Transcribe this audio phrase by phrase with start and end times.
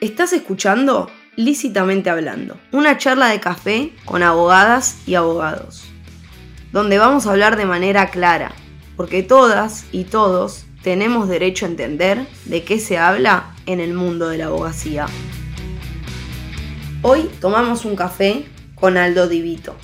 [0.00, 5.84] Estás escuchando Lícitamente Hablando, una charla de café con abogadas y abogados,
[6.72, 8.52] donde vamos a hablar de manera clara,
[8.96, 14.30] porque todas y todos tenemos derecho a entender de qué se habla en el mundo
[14.30, 15.04] de la abogacía.
[17.02, 18.46] Hoy tomamos un café
[18.76, 19.76] con Aldo Divito.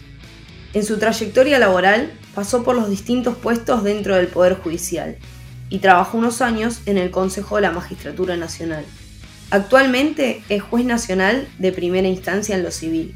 [0.73, 5.19] En su trayectoria laboral pasó por los distintos puestos dentro del Poder Judicial
[5.69, 8.87] y trabajó unos años en el Consejo de la Magistratura Nacional.
[9.51, 13.15] Actualmente es juez nacional de primera instancia en lo civil.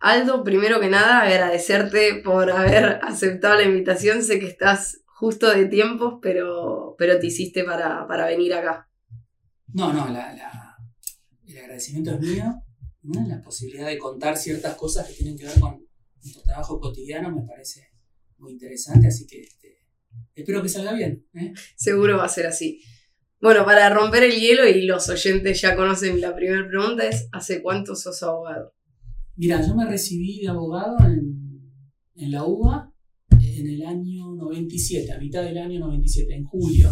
[0.00, 4.22] Aldo, primero que nada, agradecerte por haber aceptado la invitación.
[4.22, 8.88] Sé que estás justo de tiempos, pero, pero te hiciste para, venir acá.
[9.74, 10.16] No, no, el
[11.58, 12.62] agradecimiento es mío.
[13.02, 15.84] La posibilidad de contar ciertas cosas que tienen que ver con
[16.22, 17.88] nuestro trabajo cotidiano me parece
[18.36, 19.78] muy interesante, así que este,
[20.34, 21.26] espero que salga bien.
[21.34, 21.52] ¿eh?
[21.76, 22.80] Seguro va a ser así.
[23.40, 27.62] Bueno, para romper el hielo y los oyentes ya conocen la primera pregunta es, ¿hace
[27.62, 28.74] cuánto sos abogado?
[29.36, 31.72] Mira, yo me recibí de abogado en,
[32.16, 32.92] en la UBA
[33.30, 36.90] en el año 97, a mitad del año 97, en julio.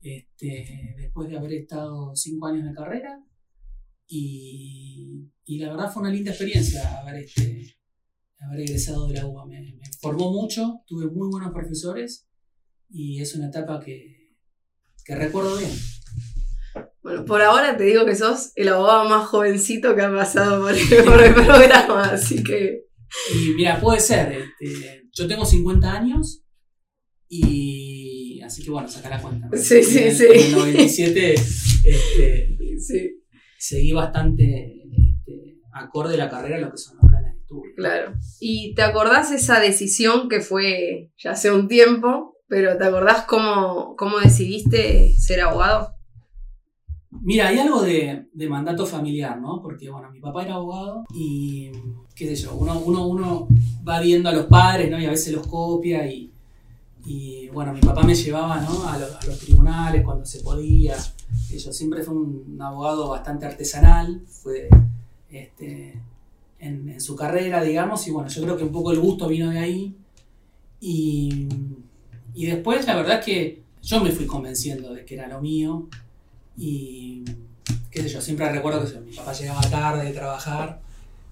[0.00, 3.24] Este, después de haber estado cinco años de carrera.
[4.06, 7.74] Y, y la verdad fue una linda experiencia haber, este,
[8.38, 9.46] haber egresado de la UBA.
[9.46, 12.28] Me, me formó mucho, tuve muy buenos profesores
[12.88, 14.15] y es una etapa que,
[15.06, 15.70] que recuerdo bien.
[17.02, 20.74] Bueno, por ahora te digo que sos el abogado más jovencito que ha pasado por
[20.74, 22.86] el, programa, así que...
[23.32, 24.36] Y mira, puede ser.
[24.58, 26.42] Este, yo tengo 50 años
[27.28, 28.40] y...
[28.44, 29.48] Así que bueno, saca la cuenta.
[29.56, 30.26] Sí, sí, sí.
[30.28, 33.22] En el 97 este, sí.
[33.58, 37.72] seguí bastante este, acorde de la carrera a lo que son los planes de estudio.
[37.76, 38.14] Claro.
[38.40, 44.18] ¿Y te acordás esa decisión que fue ya hace un tiempo pero ¿te acordás cómo,
[44.22, 45.94] decidiste ser abogado?
[47.10, 49.60] Mira, hay algo de, mandato familiar, ¿no?
[49.62, 51.72] Porque, bueno, mi papá era abogado y,
[52.14, 53.48] qué sé yo, uno, uno,
[53.86, 55.00] va viendo a los padres, ¿no?
[55.00, 56.30] Y a veces los copia y,
[57.04, 58.86] y bueno, mi papá me llevaba, ¿no?
[58.88, 60.96] A, los tribunales cuando se podía.
[61.50, 64.68] Yo siempre fue un, abogado bastante artesanal, fue
[65.30, 66.00] este,
[66.60, 69.50] en, en su carrera, digamos, y bueno, yo creo que un poco el gusto vino
[69.50, 69.96] de ahí.
[70.78, 71.48] Y
[72.36, 75.88] y después la verdad es que yo me fui convenciendo de que era lo mío
[76.56, 77.24] y
[77.90, 80.80] qué sé yo, siempre recuerdo que mi papá llegaba tarde de trabajar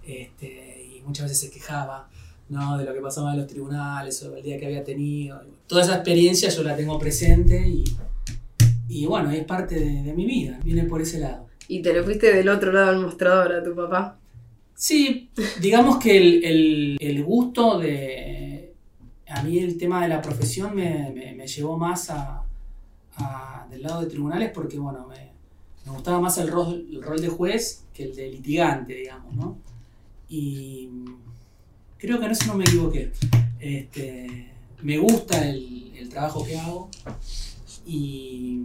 [0.06, 2.08] este, y muchas veces se quejaba
[2.48, 2.78] ¿no?
[2.78, 5.42] de lo que pasaba en los tribunales o el día que había tenido.
[5.66, 7.84] Toda esa experiencia yo la tengo presente y,
[8.88, 11.48] y bueno, es parte de, mi vida, viene por ese lado.
[11.68, 14.18] ¿Y te lo fuiste del otro lado del mostrador a tu papá?
[14.74, 18.23] Sí, digamos que el, el gusto de,
[19.44, 22.44] mí el tema de la profesión me, llevó más a,
[23.70, 25.32] del lado de tribunales porque, bueno, me,
[25.90, 29.58] gustaba más el rol, el rol de juez que el de litigante, digamos, ¿no?
[30.28, 30.88] Y
[31.98, 33.12] creo que en eso no me equivoqué.
[33.60, 34.50] Este,
[34.82, 35.72] me gusta el,
[36.10, 36.90] trabajo que hago
[37.84, 38.60] y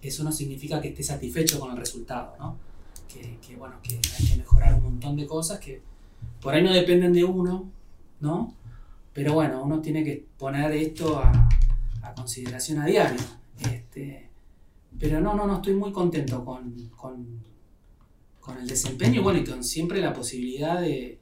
[0.00, 2.56] eso no significa que esté satisfecho con el resultado, ¿no?
[3.08, 5.80] Que, que, bueno, que hay que mejorar un montón de cosas que
[6.40, 7.68] por ahí no dependen de uno,
[8.20, 8.54] ¿no?
[9.12, 11.48] Pero bueno, uno tiene que poner esto a,
[12.16, 13.20] consideración a diario.
[13.58, 14.28] Este,
[14.98, 16.74] pero no, no, no estoy muy contento con,
[18.60, 21.18] el desempeño bueno, y con siempre la posibilidad de,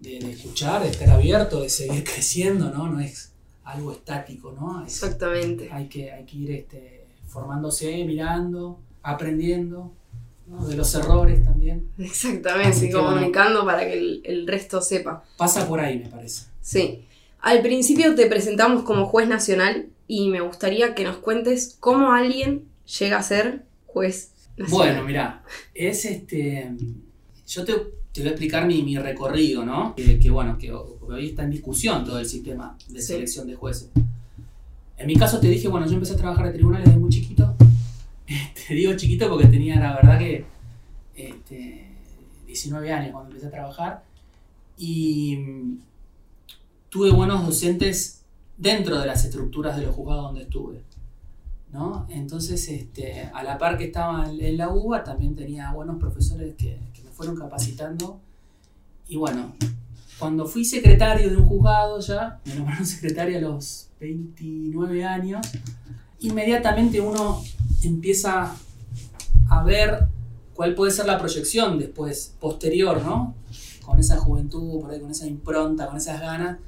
[0.00, 2.88] escuchar, de estar abierto, de seguir creciendo, ¿no?
[2.88, 3.32] No es
[3.64, 4.84] algo estático, ¿no?
[4.84, 5.70] Exactamente.
[5.72, 9.92] Hay que, hay que ir este, formándose, mirando, aprendiendo.
[10.68, 11.88] de los errores también.
[11.98, 15.24] Exactamente, y comunicando para que el, el, resto sepa.
[15.36, 16.46] Pasa por ahí, me parece.
[16.60, 17.06] Sí.
[17.42, 22.68] Al principio te presentamos como juez nacional y me gustaría que nos cuentes cómo alguien
[23.00, 24.70] llega a ser juez nacional.
[24.70, 25.42] Bueno, mira,
[25.74, 26.70] es este.
[27.48, 29.96] Yo te, voy a explicar mi, recorrido, ¿no?
[29.96, 33.90] Que, bueno, que hoy está en discusión todo el sistema de selección de jueces.
[34.96, 37.56] En mi caso te dije, bueno, yo empecé a trabajar en tribunales desde muy chiquito.
[38.68, 40.44] Te digo chiquito porque tenía, la verdad que,
[41.16, 41.88] este,
[42.46, 44.04] 19 años cuando empecé a trabajar.
[44.78, 45.38] Y
[46.92, 48.20] tuve buenos docentes
[48.58, 50.82] dentro de las estructuras de los juzgados donde estuve.
[51.72, 52.06] ¿no?
[52.10, 56.78] Entonces, este, a la par que estaba en, la UBA, también tenía buenos profesores que,
[57.02, 58.20] me fueron capacitando.
[59.08, 59.54] Y bueno,
[60.18, 65.46] cuando fui secretario de un juzgado ya, me nombraron secretario a los 29 años,
[66.20, 67.42] inmediatamente uno
[67.82, 68.54] empieza
[69.48, 70.08] a ver
[70.52, 73.34] cuál puede ser la proyección después, posterior, ¿no?
[73.82, 76.58] Con esa juventud, con esa impronta, con esas ganas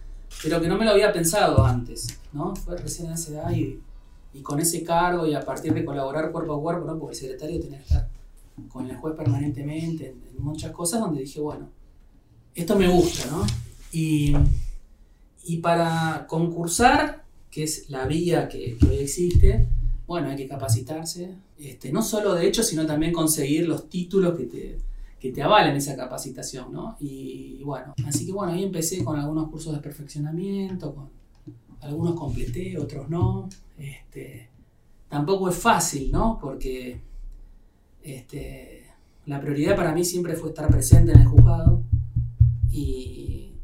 [0.43, 2.55] pero que no me lo había pensado antes, ¿no?
[2.57, 3.81] Fue recién a esa edad y,
[4.43, 6.99] con ese cargo y a partir de colaborar cuerpo a cuerpo, ¿no?
[6.99, 8.09] porque el secretario tenía que estar
[8.69, 11.69] con el juez permanentemente en, muchas cosas, donde dije, bueno,
[12.55, 13.47] esto me gusta, ¿no?
[13.93, 14.35] Y,
[15.45, 19.69] y para concursar, que es la vía que, hoy existe,
[20.07, 24.45] bueno, hay que capacitarse, este, no solo de hecho, sino también conseguir los títulos que
[24.45, 24.79] te,
[25.25, 26.99] que te avalen esa capacitación, ¿no?
[27.01, 31.09] Y, bueno, así que bueno, ahí empecé con algunos cursos de perfeccionamiento, con,
[31.81, 33.49] algunos completé, otros no.
[33.79, 34.51] Este,
[35.09, 36.39] tampoco es fácil, ¿no?
[36.39, 37.01] Porque
[38.03, 38.85] este,
[39.25, 41.81] la prioridad para mí siempre fue estar presente en el juzgado
[42.71, 43.55] y,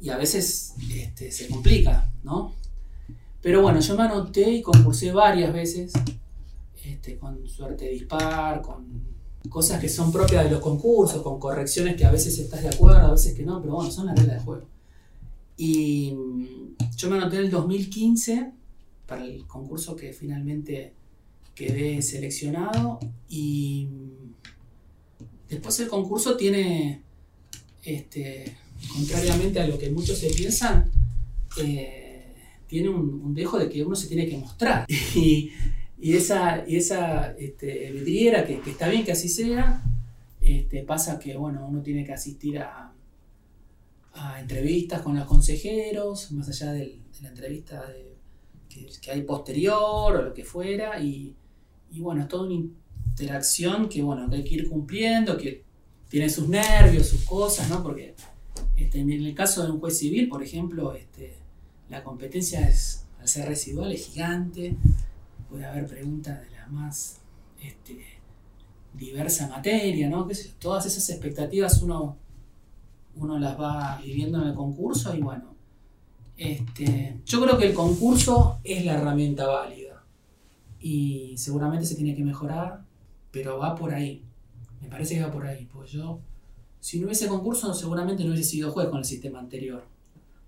[0.00, 2.54] y a veces este, se complica, ¿no?
[3.42, 5.92] Pero bueno, yo me anoté y concursé varias veces,
[6.82, 9.11] este, con suerte dispar, con
[9.48, 13.08] cosas que son propias de los concursos, con correcciones que a veces estás de acuerdo,
[13.08, 14.66] a veces que no, pero bueno, son las reglas de juego.
[15.56, 16.14] Y
[16.96, 18.52] yo me anoté en el 2015
[19.06, 20.92] para el concurso que finalmente
[21.54, 22.98] quedé seleccionado
[23.28, 23.88] y
[25.48, 27.02] después el concurso tiene,
[27.84, 28.56] este,
[28.94, 30.90] contrariamente a lo que muchos se piensan,
[31.58, 32.34] eh,
[32.66, 34.86] tiene un, dejo de que uno se tiene que mostrar.
[35.14, 35.50] Y,
[36.16, 39.82] esa, y esa este, vidriera, que, está bien que así sea,
[40.40, 42.92] este, pasa que bueno, uno tiene que asistir a,
[44.14, 47.84] a entrevistas con los consejeros, más allá de la entrevista
[48.68, 51.34] que, hay posterior o lo que fuera, y,
[51.92, 52.54] bueno, es toda una
[53.10, 55.62] interacción que, bueno, que hay que ir cumpliendo, que
[56.08, 57.82] tiene sus nervios, sus cosas, ¿no?
[57.82, 58.14] Porque
[58.76, 61.34] este, en el caso de un juez civil, por ejemplo, este,
[61.88, 64.74] la competencia es, al ser residual es gigante,
[65.52, 67.18] puede haber preguntas de la más
[67.62, 68.04] este,
[68.94, 70.26] diversa materia, ¿no?
[70.58, 72.16] Todas esas expectativas uno
[73.14, 75.54] uno las va viviendo en el concurso y bueno,
[76.38, 80.02] este, yo creo que el concurso es la herramienta válida
[80.80, 82.84] y seguramente se tiene que mejorar,
[83.30, 84.24] pero va por ahí.
[84.80, 86.20] Me parece que va por ahí, pues yo,
[86.80, 89.84] si no hubiese concurso, seguramente no hubiese sido juez con el sistema anterior.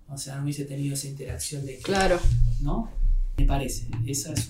[0.09, 1.77] O sea, no hubiese tenido esa interacción de...
[1.77, 2.19] claro.
[2.61, 2.89] ¿No?
[3.37, 4.49] Me parece, esa es,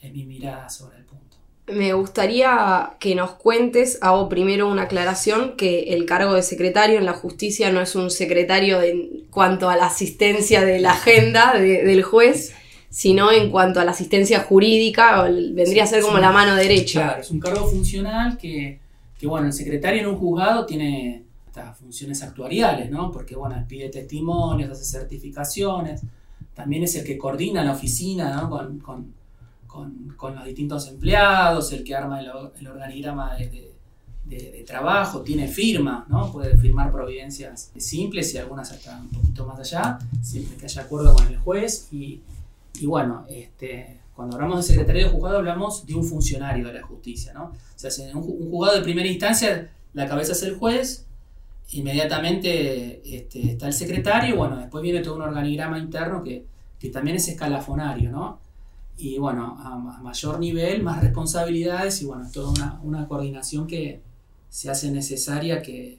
[0.00, 1.36] es mi mirada sobre el punto.
[1.66, 7.06] Me gustaría que nos cuentes, hago primero una aclaración, que el cargo de secretario en
[7.06, 12.02] la justicia no es un secretario en cuanto a la asistencia de la agenda del
[12.02, 12.54] juez,
[12.90, 17.02] sino en cuanto a la asistencia jurídica, vendría a ser como la mano derecha.
[17.04, 18.78] Claro, es un cargo funcional que,
[19.18, 23.10] que, bueno, el secretario en un juzgado tiene estas funciones actuariales, ¿no?
[23.10, 26.02] Porque, bueno, pide testimonios, hace certificaciones,
[26.54, 28.50] también es el que coordina la oficina, ¿no?
[28.50, 29.22] con
[30.16, 36.32] con, los distintos empleados, el que arma el, organigrama de, trabajo, tiene firma, ¿no?
[36.32, 41.14] Puede firmar providencias simples y algunas hasta un poquito más allá, siempre que haya acuerdo
[41.14, 41.88] con el juez.
[41.90, 42.22] Y,
[42.84, 47.32] bueno, este, cuando hablamos de secretario de juzgado hablamos de un funcionario de la justicia,
[47.34, 47.44] ¿no?
[47.44, 51.06] O sea, en un, juzgado de primera instancia la cabeza es el juez,
[51.70, 56.44] inmediatamente este, está el secretario, bueno, después viene todo un organigrama interno que,
[56.78, 58.42] que también es escalafonario, ¿no?
[59.02, 64.00] y bueno, a, mayor nivel, más responsabilidades y bueno, toda una, una coordinación que
[64.48, 65.98] se hace necesaria que,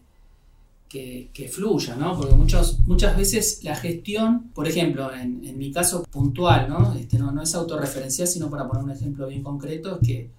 [0.87, 2.15] que, fluya, ¿no?
[2.15, 6.93] Porque muchos, muchas veces la gestión, por ejemplo, en, en mi caso puntual, ¿no?
[6.93, 7.31] Este, ¿no?
[7.31, 10.29] no es autorreferencial, sino para poner un ejemplo bien concreto, es que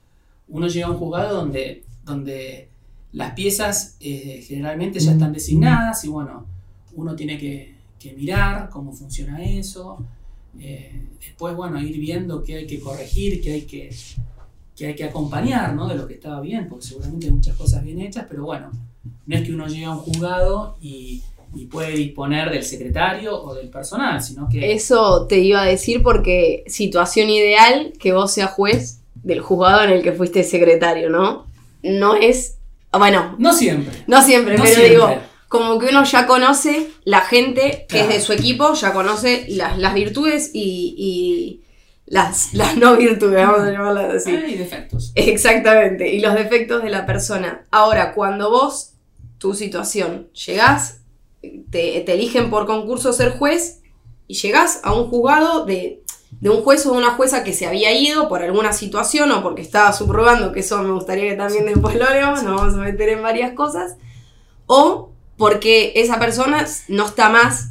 [0.48, 2.68] uno llega a un juzgado donde, donde
[3.14, 6.46] las piezas eh, generalmente ya están designadas y bueno,
[6.94, 7.72] uno tiene que,
[8.18, 9.96] mirar cómo funciona eso,
[10.60, 13.88] eh, después, bueno, ir viendo qué hay que corregir, qué hay que,
[14.86, 15.88] hay que acompañar, ¿no?
[15.88, 18.70] De lo que estaba bien, porque seguramente hay muchas cosas bien hechas, pero bueno,
[19.24, 21.22] no es que uno llegue a un juzgado y,
[21.70, 24.72] puede disponer del secretario o del personal, sino que...
[24.72, 29.90] Eso te iba a decir porque situación ideal que vos seas juez del juzgado en
[29.90, 31.46] el que fuiste secretario, ¿no?
[31.82, 32.58] No es...
[32.98, 33.36] Bueno.
[33.38, 34.04] No siempre.
[34.06, 35.08] No siempre, pero digo
[35.54, 39.94] como que uno ya conoce la gente que es de su equipo, ya conoce las,
[39.94, 41.62] virtudes y,
[42.06, 44.32] las, las, no virtudes, vamos a llamarlas así.
[44.32, 45.12] y defectos.
[45.14, 47.66] Exactamente, y los defectos de la persona.
[47.70, 48.94] Ahora, cuando vos,
[49.38, 51.02] tu situación, llegás,
[51.70, 53.80] te, eligen por concurso ser juez
[54.26, 56.02] y llegás a un juzgado de,
[56.40, 59.42] de un juez o de una jueza que se había ido por alguna situación o
[59.42, 62.78] porque estaba subrogando, que eso me gustaría que también después lo leamos, nos vamos a
[62.78, 63.96] meter en varias cosas,
[64.66, 67.70] o porque esa persona no está más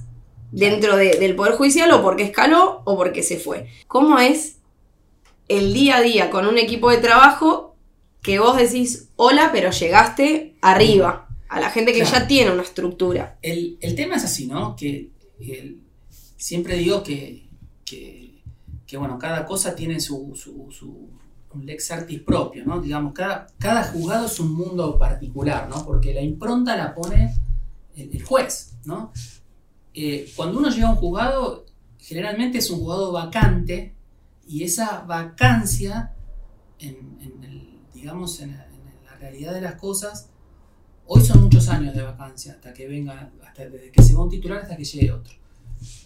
[0.52, 3.68] dentro del Poder Judicial o porque escaló o porque se fue.
[3.88, 4.58] ¿Cómo es
[5.48, 7.76] el día a día con un equipo de trabajo
[8.22, 13.38] que vos decís hola, pero llegaste arriba, a la gente que ya tiene una estructura?
[13.42, 14.76] El, tema es así, ¿no?
[14.76, 15.10] Que
[16.38, 17.44] siempre digo que,
[18.98, 20.34] bueno, cada cosa tiene su,
[21.54, 22.82] un lex artis propio, ¿no?
[22.82, 25.86] Digamos, cada, cada juzgado es un mundo particular, ¿no?
[25.86, 27.34] Porque la impronta la pone
[27.96, 29.12] el, juez, ¿no?
[29.94, 31.66] Eh, cuando uno llega a un juzgado,
[32.00, 33.94] generalmente es un juzgado vacante
[34.48, 36.14] y esa vacancia,
[36.80, 37.18] en,
[37.94, 40.30] digamos, en, la realidad de las cosas,
[41.06, 44.30] hoy son muchos años de vacancia hasta que venga, hasta desde que se va un
[44.30, 45.34] titular hasta que llegue otro.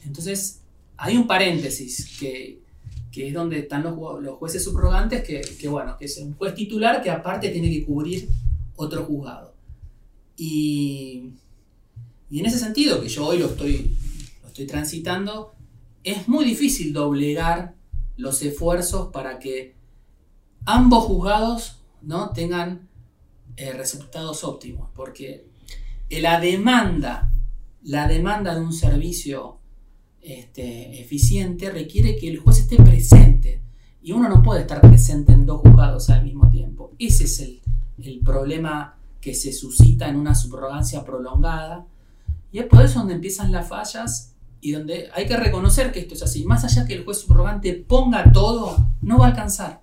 [0.06, 0.62] Entonces,
[0.98, 2.62] hay un paréntesis que,
[3.18, 3.96] que es donde están los,
[4.38, 8.30] jueces subrogantes, que, bueno, que es un juez titular que aparte tiene que cubrir
[8.76, 9.56] otro juzgado.
[10.38, 11.32] Y,
[12.30, 13.98] y en ese sentido, que yo hoy lo estoy,
[14.44, 15.56] lo estoy transitando,
[16.04, 17.74] es muy difícil doblegar
[18.18, 19.74] los esfuerzos para que
[20.66, 22.34] ambos juzgados ¿no?
[22.34, 22.88] tengan
[23.56, 25.48] eh, resultados óptimos, porque
[26.12, 27.32] la demanda,
[27.82, 29.57] la demanda de un servicio
[30.22, 33.62] este, eficiente requiere que el juez esté presente.
[34.02, 36.92] Y uno no puede estar presente en dos juzgados al mismo tiempo.
[37.00, 41.88] Ese es el, problema que se suscita en una subrogancia prolongada.
[42.52, 46.14] Y es por eso donde empiezan las fallas y donde hay que reconocer que esto
[46.14, 46.46] es así.
[46.46, 49.82] Más allá que el juez subrogante ponga todo, no va a alcanzar.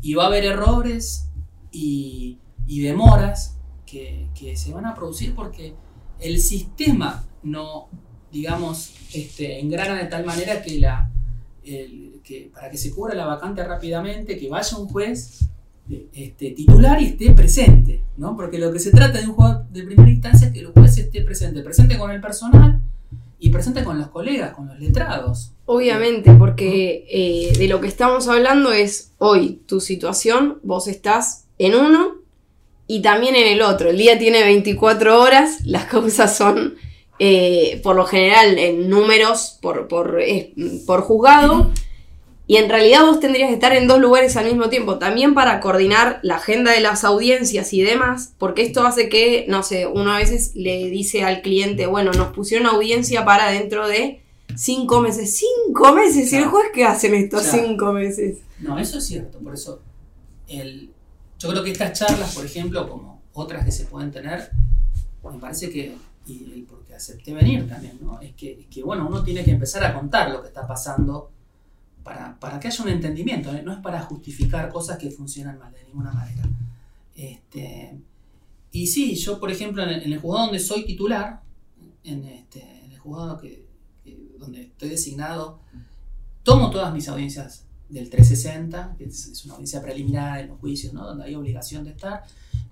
[0.00, 1.28] Y va a haber errores
[1.70, 5.74] y, demoras que, que, se van a producir porque
[6.20, 7.88] el sistema no,
[8.32, 11.10] digamos, este, engrana de tal manera que, la,
[11.62, 15.40] que para que se cubra la vacante rápidamente, que vaya un juez
[16.14, 18.36] este, titular y esté presente, ¿no?
[18.36, 20.96] Porque lo que se trata de un juez de primera instancia es que el juez
[20.96, 22.80] esté presente, presente con el personal
[23.38, 25.52] y presente con los colegas, con los letrados.
[25.66, 31.74] Obviamente, porque eh, de lo que estamos hablando es hoy tu situación, vos estás en
[31.74, 32.16] uno
[32.86, 33.90] y también en el otro.
[33.90, 36.74] El día tiene 24 horas, las causas son
[37.18, 40.18] eh, por lo general en números por, por,
[40.86, 41.70] por juzgado.
[42.46, 45.60] Y en realidad vos tendrías que estar en dos lugares al mismo tiempo, también para
[45.60, 50.12] coordinar la agenda de las audiencias y demás, porque esto hace que, no sé, uno
[50.12, 54.22] a veces le dice al cliente, bueno, nos pusieron audiencia para dentro de
[54.56, 55.38] cinco meses.
[55.38, 56.32] ¿Cinco meses?
[56.32, 58.38] ¿Y el juez qué hacen estos cinco meses?
[58.58, 59.80] No, eso es cierto, por eso
[60.48, 60.90] el,
[61.38, 64.50] yo creo que estas charlas, por ejemplo, como otras que se pueden tener,
[65.22, 65.94] me parece que
[66.26, 68.20] y, porque acepté venir también, ¿no?
[68.20, 71.30] Es que, que, bueno, uno tiene que empezar a contar lo que está pasando
[72.02, 73.62] para, para que haya un entendimiento, ¿eh?
[73.62, 76.42] no es para justificar cosas que funcionan mal de ninguna manera.
[77.14, 77.98] Este,
[78.72, 81.42] y sí, yo por ejemplo en el, juzgado donde soy titular,
[82.04, 83.64] en, este, en el juzgado que,
[84.38, 85.60] donde estoy designado,
[86.42, 91.06] tomo todas mis audiencias del 360, que es, una audiencia preliminar en los juicios, ¿no?
[91.06, 92.24] donde hay obligación de estar,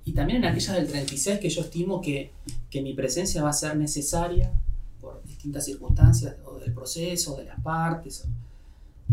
[0.04, 2.32] y también en aquellas del 36 que yo estimo que,
[2.70, 4.52] que mi presencia va a ser necesaria
[5.00, 8.26] por distintas circunstancias, o del proceso, de las partes.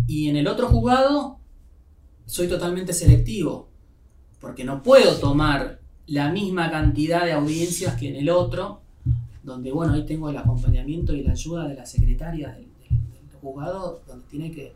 [0.07, 1.39] Y en el otro juzgado
[2.25, 3.67] soy totalmente selectivo,
[4.39, 8.81] porque no puedo tomar la misma cantidad de audiencias que en el otro,
[9.43, 12.67] donde bueno, ahí tengo el acompañamiento y la ayuda de la secretaria del,
[13.41, 14.73] juzgado, donde tiene que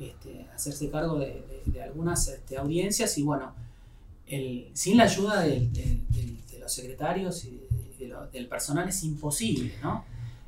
[0.00, 1.42] este, hacerse cargo de,
[1.82, 3.52] algunas este, audiencias y bueno,
[4.72, 5.68] sin la ayuda de,
[6.60, 7.60] los secretarios y
[8.32, 10.04] del personal es imposible, ¿no?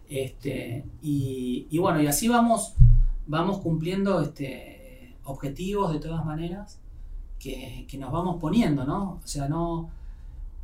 [0.08, 2.74] Este, y, bueno, y así vamos,
[3.26, 4.32] vamos cumpliendo
[5.24, 6.78] objetivos de todas maneras
[7.38, 9.20] que, nos vamos poniendo, ¿no?
[9.22, 9.90] O sea, no...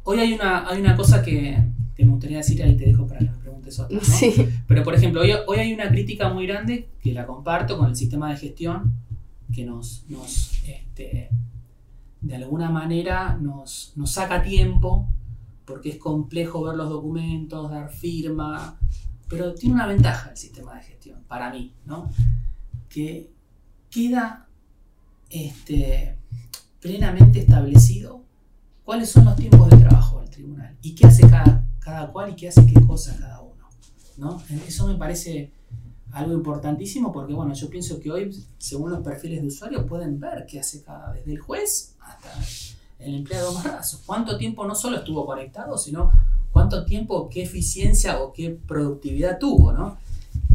[0.05, 1.62] Hoy hay una, hay una cosa que,
[1.99, 4.04] me gustaría decir, ahí te dejo para que me preguntes otra, ¿no?
[4.04, 4.49] Sí.
[4.66, 7.97] Pero por ejemplo, hoy, hoy hay una crítica muy grande que la comparto con el
[7.97, 8.94] sistema de gestión
[9.52, 11.30] que nos, nos este,
[12.21, 15.09] de alguna manera nos, saca tiempo,
[15.64, 18.78] porque es complejo ver los documentos, dar firma,
[19.28, 22.11] pero tiene una ventaja el sistema de gestión, para mí, ¿no?
[22.88, 23.30] Que
[23.90, 24.49] queda
[25.30, 26.18] este,
[26.80, 28.23] plenamente establecido
[28.85, 32.37] cuáles son los tiempos de trabajo del tribunal y qué hace cada, cada cual y
[32.37, 33.34] qué hace qué cosa cada.
[34.66, 35.50] Eso me parece
[36.12, 40.47] algo importantísimo porque, bueno, yo pienso que hoy, según los perfiles de usuario, pueden ver
[40.47, 42.30] qué hace cada vez del juez hasta
[43.00, 44.00] el empleado más raso.
[44.06, 46.12] Cuánto tiempo no solo estuvo conectado, sino
[46.52, 49.99] cuánto tiempo, qué eficiencia o qué productividad tuvo, ¿no?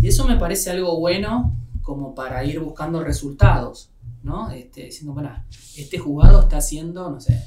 [0.01, 3.89] Y eso me parece algo bueno como para ir buscando resultados,
[4.23, 4.49] ¿no?
[4.51, 5.31] Este, diciendo, bueno,
[5.75, 7.43] este juzgado está haciendo, no sé,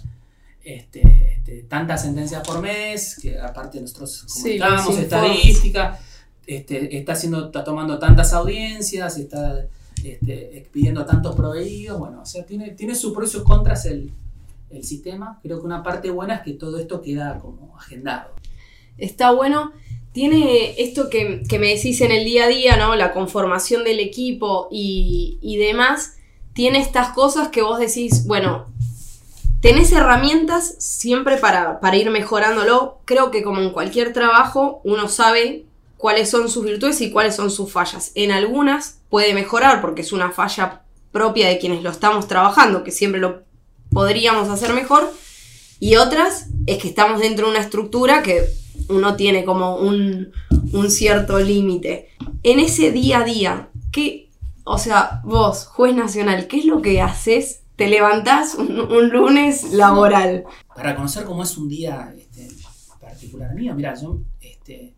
[0.64, 1.02] este,
[1.36, 5.98] este, tantas sentencias por mes, que aparte nosotros comunicamos estadística
[6.46, 9.66] este, está, haciendo, está tomando tantas audiencias, está
[10.04, 14.10] este, expidiendo tantos proveídos, bueno, o sea, tiene, tiene sus pros y sus contras el,
[14.70, 15.38] el sistema.
[15.42, 18.32] Creo que una parte buena es que todo esto queda como agendado.
[18.98, 19.72] Está bueno.
[20.12, 22.96] tiene esto que, me decís en el día a día, ¿no?
[22.96, 26.16] La conformación del equipo y, y demás,
[26.52, 28.66] tiene estas cosas que vos decís, bueno,
[29.62, 32.98] tenés herramientas siempre para, para ir mejorándolo.
[33.06, 35.64] Creo que como en cualquier trabajo, uno sabe
[35.96, 38.10] cuáles son sus virtudes y cuáles son sus fallas.
[38.16, 42.90] En algunas puede mejorar porque es una falla propia de quienes lo estamos trabajando, que
[42.90, 43.44] siempre lo
[43.90, 45.10] podríamos hacer mejor.
[45.78, 48.44] Y otras es que estamos dentro de una estructura que
[48.88, 50.32] uno tiene como un,
[50.72, 52.08] un cierto límite.
[52.42, 54.28] En ese día a día, ¿qué,
[54.64, 60.44] o sea, vos, juez nacional, ¿qué es lo que haces te levantás un, lunes laboral.
[60.74, 62.48] Para conocer cómo es un día este,
[63.00, 64.94] particular mío, mira, yo este,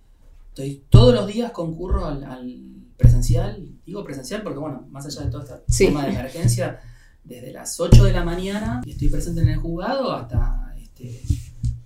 [0.49, 2.61] estoy, todos los días concurro al,
[2.99, 6.79] presencial, digo presencial porque bueno, más allá de todo este tema de emergencia,
[7.25, 11.23] desde las 8 de la mañana estoy presente en el juzgado hasta, este,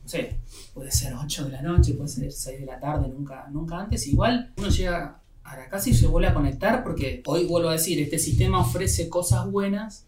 [0.03, 0.37] no sé,
[0.75, 4.05] puede ser 8 de la noche, puede ser 6 de la tarde, nunca, nunca antes,
[4.09, 7.75] igual uno llega a la casa y se vuelve a conectar porque hoy vuelvo a
[7.75, 10.08] decir, este sistema ofrece cosas buenas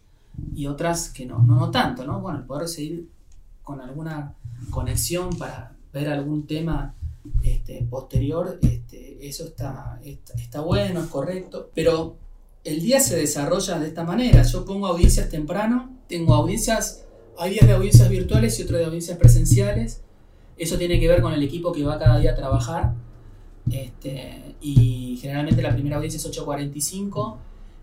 [0.54, 2.20] y otras que no, no, no tanto, ¿no?
[2.20, 3.08] Bueno, el poder seguir
[3.62, 4.34] con alguna
[4.70, 6.94] conexión para ver algún tema
[7.42, 12.16] este, posterior, este, eso está, está, bueno, es correcto, pero
[12.64, 14.42] el día se desarrolla de esta manera.
[14.42, 17.04] Yo pongo audiencias temprano, tengo audiencias,
[17.38, 20.02] hay días de audiencias virtuales y otros de audiencias presenciales.
[20.56, 22.94] Eso tiene que ver con el equipo que va cada día a trabajar.
[23.70, 27.36] Este, y generalmente la primera audiencia es 8.45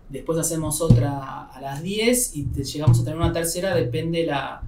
[0.08, 4.62] después hacemos otra a las 10 y llegamos a tener una tercera, depende la,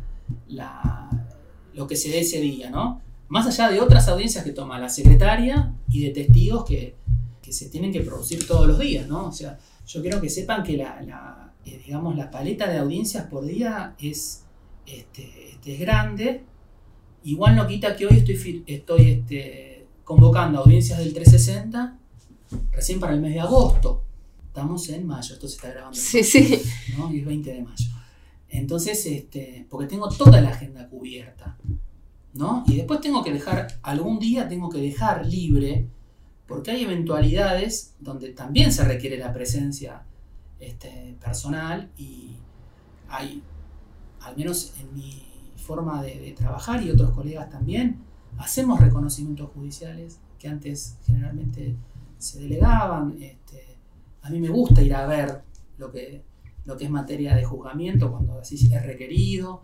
[1.75, 3.00] lo que se dé ese día, ¿no?
[3.28, 6.99] Más allá de otras audiencias que toma la secretaria y de testigos que,
[7.50, 9.26] se tienen que producir todos los días, ¿no?
[9.26, 13.44] O sea, yo quiero que sepan que la, eh, digamos, la paleta de audiencias por
[13.44, 14.44] día es,
[14.87, 16.44] este, este, es grande.
[17.25, 21.99] Igual no quita que hoy estoy, estoy este, convocando audiencias del 360
[22.70, 24.04] recién para el mes de agosto.
[24.50, 25.97] Estamos en mayo, esto se está grabando.
[25.97, 26.61] Sí, sí.
[26.99, 27.12] ¿no?
[27.14, 27.87] Y es 20 de mayo.
[28.49, 31.56] Entonces, este, porque tengo toda la agenda cubierta,
[32.34, 32.65] ¿no?
[32.67, 35.86] Y después tengo que dejar, algún día tengo que dejar libre,
[36.49, 40.02] porque hay eventualidades donde también se requiere la presencia
[40.58, 42.32] este, personal y
[43.08, 43.45] hay,
[44.19, 48.00] al menos en mi forma de, de trabajar y otros colegas también,
[48.36, 51.76] hacemos reconocimientos judiciales que antes generalmente
[52.19, 53.17] se delegaban.
[53.21, 53.70] Este,
[54.23, 55.43] a mí me gusta ir a ver
[55.78, 56.23] lo que,
[56.65, 59.63] lo que es materia de juzgamiento cuando así es requerido.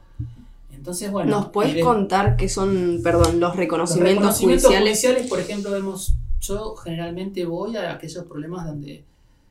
[0.73, 1.31] Entonces, bueno.
[1.31, 5.29] ¿Nos puedes contar qué son, perdón, los reconocimientos, los reconocimientos judiciales?
[5.29, 9.05] Por ejemplo, vemos, yo generalmente voy a aquellos problemas donde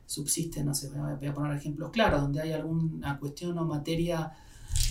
[0.06, 4.32] subsisten, no sé, voy a poner ejemplos claros, donde hay alguna cuestión o materia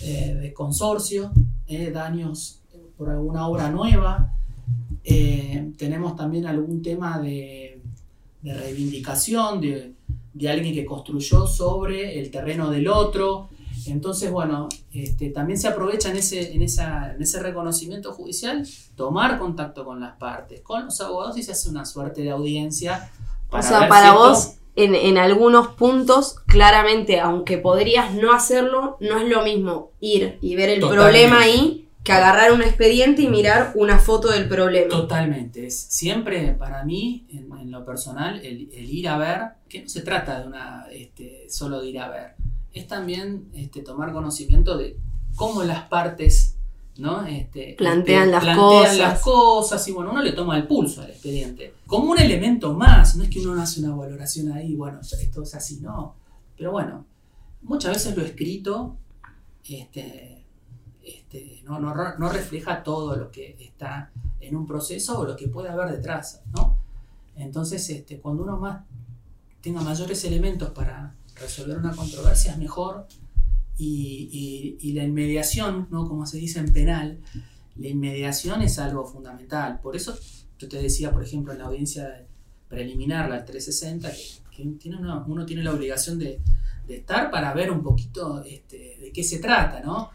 [0.04, 1.32] eh, de consorcio,
[1.67, 2.60] eh, daños
[2.97, 4.34] por alguna obra nueva.
[5.04, 7.80] Eh, tenemos también algún tema de,
[8.41, 9.94] de reivindicación, de,
[10.35, 13.49] de alguien que construyó sobre el terreno del otro.
[13.87, 19.39] Entonces, bueno, este, también se aprovecha en ese, en, esa, en ese reconocimiento judicial tomar
[19.39, 23.09] contacto con las partes, con los abogados y se hace una suerte de audiencia.
[23.49, 29.17] Para o sea, para vos, en, en, algunos puntos, claramente, aunque podrías no hacerlo, no
[29.19, 33.71] es lo mismo ir y ver el problema ahí que agarrar un expediente y mirar
[33.73, 34.89] una foto del problema.
[34.89, 35.65] Totalmente.
[35.65, 40.39] Es siempre para mí, en, lo personal, el, ir a ver, que no se trata
[40.39, 42.35] de una este, solo de ir a ver,
[42.71, 44.97] es también este, tomar conocimiento de
[45.35, 46.51] cómo las partes
[46.97, 47.25] ¿no?
[47.25, 48.97] Este, plantean, las, plantean cosas.
[48.97, 51.73] las cosas y bueno, uno le toma el pulso al expediente.
[51.87, 55.55] Como un elemento más, no es que uno hace una valoración ahí, bueno, esto es
[55.55, 56.15] así, no.
[56.55, 57.03] Pero bueno,
[57.63, 58.95] muchas veces lo escrito,
[59.67, 60.34] este,
[61.35, 65.69] este, no, no, refleja todo lo que está en un proceso o lo que puede
[65.69, 66.77] haber detrás, ¿no?
[67.35, 68.85] Entonces, este, cuando uno más
[69.61, 73.07] tenga mayores elementos para resolver una controversia es mejor
[73.77, 76.07] y, la inmediación, ¿no?
[76.07, 77.19] como se dice en penal,
[77.75, 79.81] la inmediación es algo fundamental.
[79.81, 80.17] Por eso
[80.57, 82.25] yo te decía, por ejemplo, en la audiencia
[82.69, 84.09] preliminar, la 360,
[84.55, 86.41] que, tiene uno tiene la obligación de,
[86.87, 90.11] estar para ver un poquito este, de qué se trata, ¿no?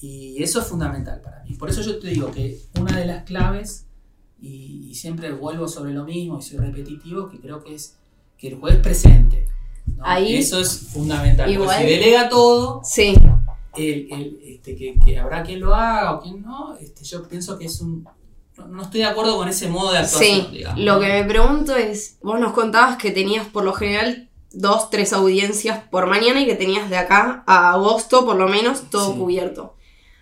[0.00, 1.54] Y eso es fundamental para mí.
[1.54, 3.86] Por eso yo te digo que una de las claves,
[4.40, 7.96] y, siempre vuelvo sobre lo mismo y soy repetitivo, que creo que es
[8.38, 9.48] que el juez presente.
[10.26, 11.50] eso es fundamental.
[11.50, 13.14] Igual, si delega todo, sí.
[13.76, 18.06] este, que, habrá quien lo haga o quien no, este, yo pienso que es un...
[18.68, 20.46] No, estoy de acuerdo con ese modo de actuación.
[20.52, 24.90] Sí, lo que me pregunto es, vos nos contabas que tenías por lo general dos,
[24.90, 29.16] tres audiencias por mañana y que tenías de acá a agosto por lo menos todo
[29.16, 29.74] cubierto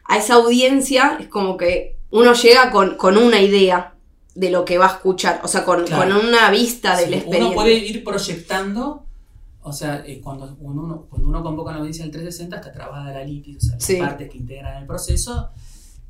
[0.05, 3.89] a esa audiencia es como que uno llega con, una idea.
[4.35, 6.11] de lo que va a escuchar, o sea, con, Claro.
[6.17, 7.25] con una vista del Sí.
[7.27, 9.05] Uno puede ir proyectando,
[9.63, 13.13] o sea, eh, cuando, uno, cuando uno convoca a la audiencia del 360 está trabada
[13.13, 13.97] la litis, o sea, las Sí.
[13.97, 15.51] partes que integran el proceso,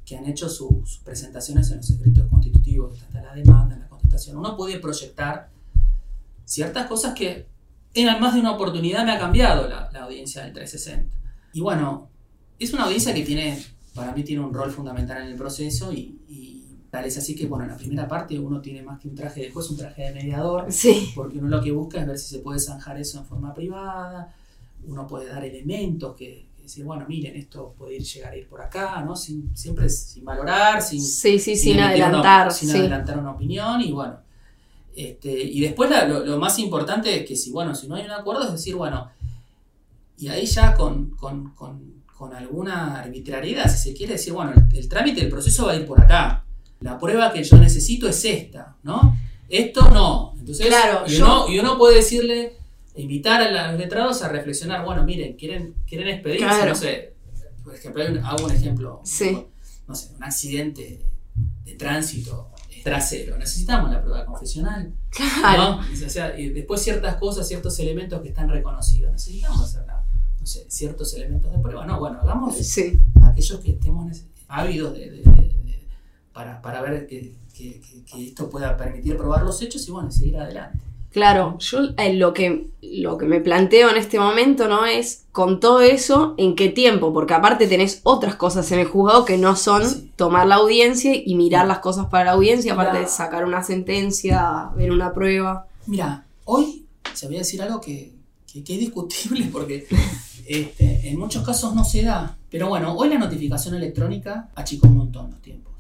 [0.07, 3.89] que han hecho su- sus presentaciones en los escritos constitutivos, hasta la demanda, en la
[3.89, 4.37] contestación.
[4.37, 5.49] Uno puede proyectar
[6.45, 7.47] ciertas cosas que
[7.95, 11.13] en más de una oportunidad me ha cambiado la, la audiencia del 360.
[11.53, 12.09] Y bueno,
[12.61, 13.61] es una audiencia que tiene,
[13.95, 17.47] para mí tiene un rol fundamental en el proceso y, y tal es así que,
[17.47, 20.03] bueno, en la primera parte uno tiene más que un traje de juez, un traje
[20.03, 23.19] de mediador, Sí, porque uno lo que busca es ver si se puede zanjar eso
[23.19, 24.35] en forma privada,
[24.87, 28.49] uno puede dar elementos que, que decir, bueno, miren, esto puede ir, llegar a ir
[28.49, 29.15] por acá, ¿no?
[29.17, 32.53] Sin, siempre sin valorar, sin, sí, sí, sin adelantar.
[32.53, 32.79] sin sí.
[32.79, 34.17] adelantar una opinión y bueno.
[34.95, 38.05] Este, y después la- lo, lo más importante es que si, bueno, si no hay
[38.05, 39.11] un acuerdo es decir, bueno,
[40.23, 44.79] y ahí ya con, con- con- con alguna arbitrariedad, si se quiere decir, bueno, el,
[44.79, 46.45] el trámite del proceso va a ir por acá.
[46.81, 49.17] La prueba que yo necesito es esta, ¿no?
[49.49, 50.35] Esto no.
[50.39, 52.55] Entonces, Claro, y, yo- uno, y uno puede decirle,
[52.95, 56.69] invitar a los letrados a reflexionar, bueno, miren, quieren, quieren expedirse, Claro.
[56.71, 57.15] no sé,
[57.65, 59.39] por ejemplo, hago un ejemplo, Sí.
[59.89, 61.01] no sé, un accidente
[61.65, 62.51] de tránsito
[62.85, 65.81] trasero, necesitamos la prueba confesional, Claro.
[65.83, 66.07] ¿no?
[66.07, 70.02] O sea, y después ciertas cosas, ciertos elementos que están reconocidos, necesitamos hacer, la-
[70.43, 72.99] no sé, ciertos elementos de prueba, no, bueno, hagamos Sí.
[73.23, 75.23] aquellos que estemos ávidos de, de- de-
[75.65, 75.87] de-
[76.33, 80.11] para, para ver que, que- que- que esto pueda permitir probar los hechos y bueno,
[80.11, 80.79] seguir adelante.
[81.13, 85.61] Claro, yo eh, lo, que, lo que me planteo en este momento no es con
[85.61, 87.13] todo eso, ¿en qué tiempo?
[87.13, 90.11] Porque aparte tenés otras cosas en el juzgado que no son Sí.
[90.17, 93.05] tomar la audiencia y mirar las cosas para la audiencia, aparte Mira.
[93.05, 95.69] de sacar una sentencia, ver una prueba.
[95.87, 98.11] Mira, hoy se voy a decir algo que,
[98.51, 99.87] que- que es discutible porque
[100.47, 102.37] este, en muchos casos no se da.
[102.51, 105.73] Pero bueno, hoy la notificación electrónica achicó un montón los tiempos.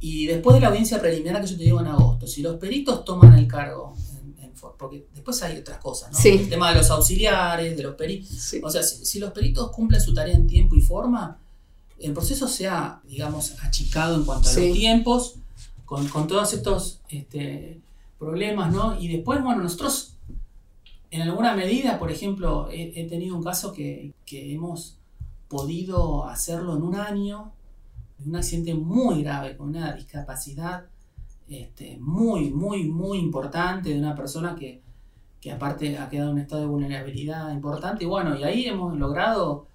[0.00, 3.04] Y después de la audiencia preliminar que yo te digo en agosto, si los peritos
[3.04, 3.94] toman el cargo,
[4.38, 6.18] en- en porque después hay otras cosas, ¿no?
[6.18, 6.30] Sí.
[6.30, 8.28] El tema de los auxiliares, de los peritos.
[8.30, 8.60] Sí.
[8.64, 11.38] O sea, si, si los peritos cumplen su tarea en tiempo y forma,
[12.00, 14.68] el proceso se ha, digamos, achicado en cuanto a Sí.
[14.70, 15.34] los tiempos,
[15.84, 17.80] con, con todos estos este,
[18.18, 18.98] problemas, ¿no?
[19.00, 20.11] Y después, bueno, nosotros,
[21.12, 24.96] en alguna medida, por ejemplo, he, tenido un caso que, hemos
[25.46, 27.52] podido hacerlo en un año,
[28.24, 30.86] un accidente muy grave, con una discapacidad
[31.50, 34.80] este, muy, muy, muy importante, de una persona que,
[35.38, 38.04] que aparte ha quedado en un estado de vulnerabilidad importante.
[38.04, 39.66] Y bueno, y ahí hemos logrado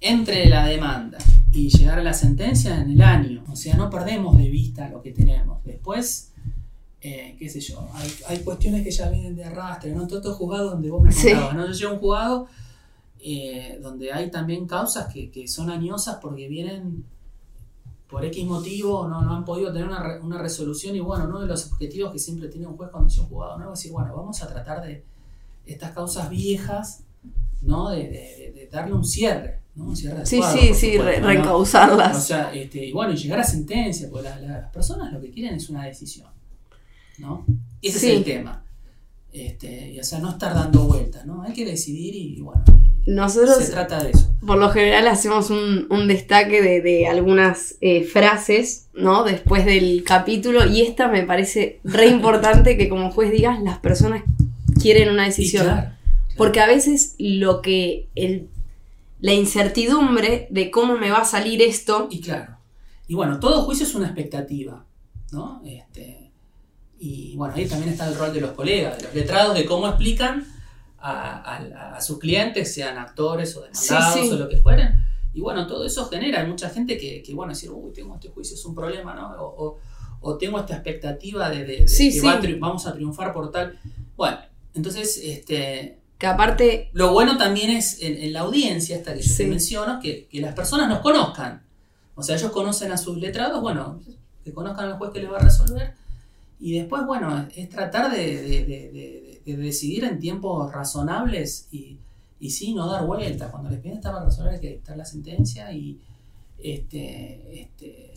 [0.00, 1.18] entre la demanda
[1.50, 3.42] y llegar a la sentencia en el año.
[3.50, 5.64] O sea, no perdemos de vista lo que tenemos.
[5.64, 6.27] Después,
[7.00, 10.06] eh, qué sé yo, hay, hay cuestiones que ya vienen de arrastre, ¿no?
[10.06, 11.28] Todos estos juzgados donde vos me Sí.
[11.30, 11.66] contabas, ¿no?
[11.66, 12.46] Yo llevo un juzgado
[13.20, 17.04] eh, donde hay también causas que, que son añosas porque vienen
[18.08, 21.40] por X motivo, no, no han podido tener una, re- una resolución y bueno, uno
[21.40, 23.92] de los objetivos que siempre tiene un juez cuando es un juzgado nuevo es decir,
[23.92, 25.04] bueno, vamos a tratar de
[25.66, 27.02] estas causas viejas,
[27.60, 27.90] ¿no?
[27.90, 29.84] De, de- darle un cierre, ¿no?
[29.84, 31.26] Un cierre Sí, sí, sí, supuesto, re- ¿no?
[31.28, 32.16] reencauzarlas.
[32.16, 35.30] O sea, este, y bueno, y llegar a sentencia, porque la- las personas lo que
[35.30, 36.28] quieren es una decisión,
[37.18, 37.44] ¿no?
[37.82, 38.06] Ese Sí.
[38.10, 38.64] es el tema.
[39.32, 41.42] Este, y, o sea, no estar dando vueltas, ¿no?
[41.42, 42.64] Hay que decidir y, bueno,
[43.06, 44.32] Nosotros se trata de eso.
[44.46, 49.24] por lo general hacemos un, un destaque de, de algunas eh, frases, ¿no?
[49.24, 54.22] Después del capítulo y esta me parece re importante que como juez digas las personas
[54.80, 55.64] quieren una decisión.
[55.64, 55.94] claro, claro.
[56.36, 58.48] Porque a veces lo que el,
[59.20, 62.56] la incertidumbre de cómo me va a salir esto, Y claro.
[63.06, 64.84] Y bueno, todo juicio es una expectativa,
[65.32, 65.62] ¿no?
[65.64, 66.27] Este,
[66.98, 69.86] y bueno, ahí también está el rol de los colegas, de los letrados, de cómo
[69.88, 70.46] explican
[70.98, 74.30] a, a- a sus clientes, sean actores o demandados Sí, sí.
[74.34, 74.94] o lo que fueren.
[75.32, 78.28] Y bueno, todo eso genera, hay mucha gente que, que bueno, decir, uy, tengo este
[78.28, 79.30] juicio, es un problema, ¿no?
[79.40, 79.78] O, o-
[80.20, 83.52] o tengo esta expectativa de, de- de Sí, que va a vamos a triunfar por
[83.52, 83.78] tal.
[84.16, 84.38] Bueno,
[84.74, 89.36] entonces, este, que aparte, lo bueno también es en, en la audiencia, esta que yo
[89.36, 91.62] te menciono, que, que las personas nos conozcan.
[92.16, 94.00] O sea, ellos conocen a sus letrados, bueno,
[94.42, 95.94] que conozcan al juez que les va a resolver.
[96.60, 101.98] Y después, bueno, es tratar de, de- de- de- de decidir en tiempos razonables y,
[102.40, 103.50] y sí, no dar vueltas.
[103.50, 105.98] Cuando les piden estar para resolver hay que dictar la sentencia y,
[106.58, 108.12] este, este,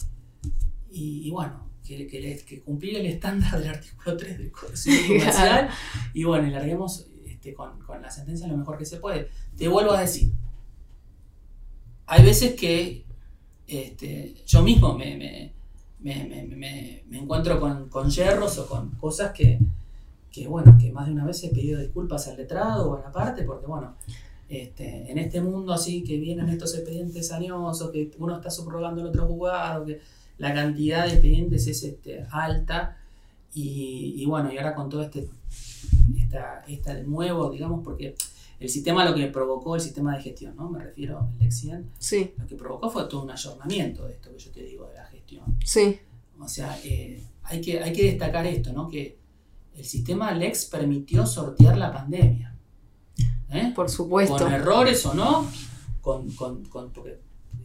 [0.91, 4.75] y, y bueno, que, que, les- que cumplir el estándar del artículo 3 del Código
[4.75, 5.69] Civil Comercial
[6.13, 9.29] y bueno, y larguemos este, con, con la sentencia lo mejor que se puede.
[9.55, 10.31] Te vuelvo a decir,
[12.07, 13.03] hay veces que
[13.67, 15.53] este, yo mismo me, me,
[16.01, 19.59] me- me- me- encuentro con, con yerros o con cosas que,
[20.31, 23.11] que, bueno, que más de una vez he pedido disculpas al letrado o a la
[23.11, 23.95] parte, porque bueno,
[24.49, 29.07] este, en este mundo así que vienen estos expedientes añosos, que uno está subrogando en
[29.07, 29.99] otro juzgado, que
[30.37, 32.97] la cantidad de expedientes es este, alta
[33.53, 35.27] y, bueno, y ahora con todo este,
[36.17, 38.15] esta, esta nuevo, digamos, porque
[38.61, 40.69] el sistema lo que provocó, el sistema de gestión, ¿no?
[40.69, 42.31] Me refiero al Lexien, sí.
[42.37, 45.05] lo que provocó fue todo un ayornamiento de esto que yo te digo de la
[45.05, 45.57] gestión.
[45.65, 45.99] Sí.
[46.39, 48.87] O sea, eh, hay, que, hay que destacar esto, ¿no?
[48.87, 49.17] Que
[49.75, 52.55] el sistema Lex permitió sortear la pandemia.
[53.49, 53.73] ¿eh?
[53.75, 54.37] Por supuesto.
[54.37, 55.49] Con errores o no,
[55.99, 56.91] con, con, con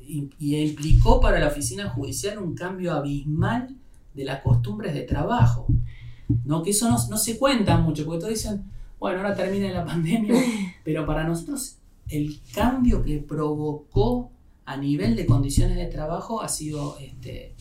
[0.01, 3.77] y, implicó para la oficina judicial un cambio abismal
[4.15, 5.67] de las costumbres de trabajo.
[6.47, 6.63] ¿no?
[6.63, 8.65] Que eso no, no se cuenta mucho, porque todos dicen,
[9.07, 10.35] bueno, ahora termina la pandemia,
[10.85, 11.77] pero para nosotros
[12.09, 14.33] el cambio que provocó
[14.65, 17.55] a nivel de condiciones de trabajo ha sido este,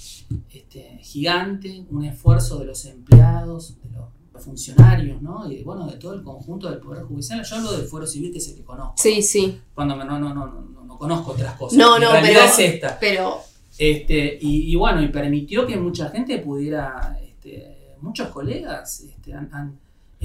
[0.51, 5.49] este, gigante, un esfuerzo de los empleados, de los funcionarios, ¿no?
[5.51, 7.43] Y bueno, de todo el conjunto del Poder Judicial.
[7.43, 8.95] Yo hablo del Fuero Civil, que es el que conozco.
[8.97, 9.61] Sí, sí.
[9.75, 11.77] Cuando no, no, no, no, no conozco otras cosas.
[11.77, 12.97] No, no, pero, es esta.
[12.99, 13.37] Pero...
[13.77, 19.77] Este, y, bueno, y permitió que mucha gente pudiera, este, muchos colegas este, han,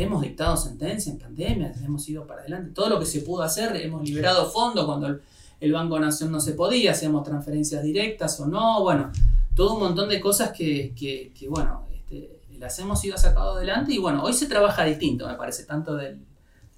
[0.02, 2.70] hemos dictado sentencia en pandemia, hemos ido para adelante.
[2.72, 5.18] Todo lo que se pudo hacer, hemos liberado fondos cuando
[5.60, 9.10] el, Banco Nación no se podía, hacíamos transferencias directas o no, bueno,
[9.54, 11.86] todo un montón de cosas que, que, que bueno,
[12.58, 15.96] las hemos ido sacado adelante y bueno, hoy se trabaja distinto, me parece, tanto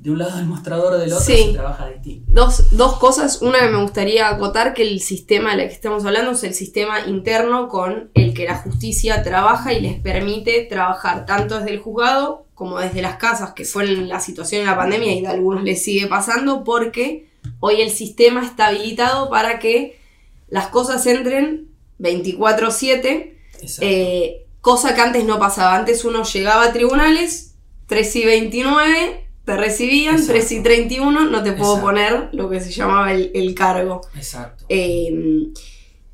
[0.03, 2.33] de un lado del mostrador del otro se trabaja distinto.
[2.33, 6.33] Dos, dos, cosas, una que me gustaría acotar, que el sistema del que estamos hablando
[6.33, 11.59] es el sistema interno con el que la justicia trabaja y les permite trabajar tanto
[11.59, 15.23] desde el juzgado como desde las casas, que fue la situación en la pandemia y
[15.23, 17.27] de algunos les sigue pasando, porque
[17.59, 19.99] hoy el sistema está habilitado para que
[20.47, 21.67] las cosas entren
[21.99, 23.37] 24/7.
[23.81, 25.75] Eh, cosa que antes no pasaba.
[25.75, 27.57] Antes uno llegaba a tribunales,
[27.89, 32.71] 3 y 29, te recibían, 3 y 31, no te puedo poner lo que se
[32.71, 34.03] llamaba el, cargo.
[34.15, 34.67] Exacto.
[34.69, 35.53] Em,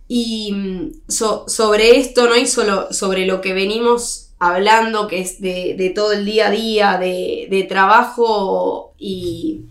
[0.08, 2.36] y sobre esto, ¿no?
[2.36, 6.98] Y solo sobre lo que venimos hablando, que es de, todo el día a día,
[6.98, 9.66] de, trabajo y,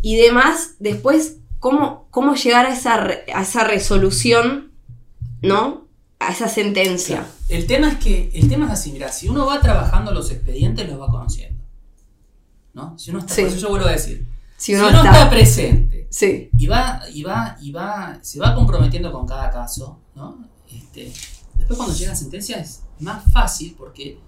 [0.00, 2.94] y demás, después, ¿cómo, cómo llegar a esa,
[3.34, 4.72] a esa resolución,
[5.40, 5.86] ¿no?
[6.18, 7.26] A esa sentencia.
[7.48, 10.88] El tema es que, el tema es así, mira, si uno va trabajando los expedientes,
[10.88, 11.62] los va conociendo.
[12.74, 12.98] ¿No?
[12.98, 16.48] Si uno está, por eso yo vuelvo a decir, si uno, está, presente sí.
[16.56, 20.38] y va, y va, y va, se va comprometiendo con cada caso, ¿no?
[20.72, 21.12] Este,
[21.62, 24.18] después cuando llega la sentencia es más fácil porque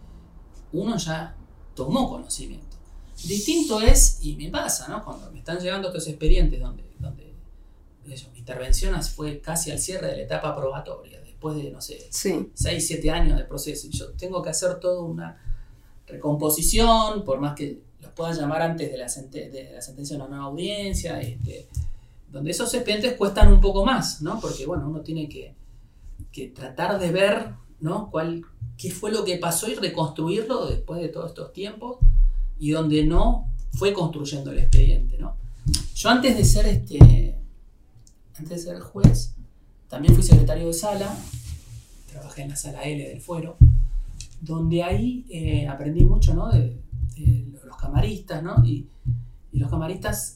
[0.73, 1.37] uno ya
[1.75, 2.77] tomó conocimiento.
[3.25, 5.05] Distinto es, y me pasa, ¿no?
[5.05, 7.33] Cuando me están llegando estos expedientes donde, donde
[8.05, 12.53] mi intervención fue casi al cierre de la etapa probatoria después de, no sé, 6,
[12.55, 13.88] 7 años de proceso.
[13.90, 15.38] yo tengo que hacer toda una
[16.07, 20.31] recomposición, por más que los puedan llamar antes de la, de la sentencia de una
[20.31, 21.68] nueva audiencia, este,
[22.31, 24.40] donde esos expedientes cuestan un poco más, ¿no?
[24.40, 25.55] Porque, bueno, uno tiene que,
[26.35, 28.11] que tratar de ver, ¿no?
[28.11, 28.42] Cuál,
[28.77, 31.99] qué fue lo que pasó y reconstruirlo después de todos estos tiempos
[32.59, 35.37] y donde no fue construyendo el expediente, ¿no?
[35.94, 37.38] Yo antes de ser este
[38.37, 39.35] antes de ser juez,
[39.88, 41.16] también fui secretario de sala,
[42.11, 43.57] trabajé en la sala L del Fuero,
[44.40, 46.51] donde ahí eh, aprendí mucho ¿no?
[46.51, 46.77] de,
[47.64, 48.64] los camaristas, ¿no?
[48.64, 48.88] Y,
[49.53, 50.35] los camaristas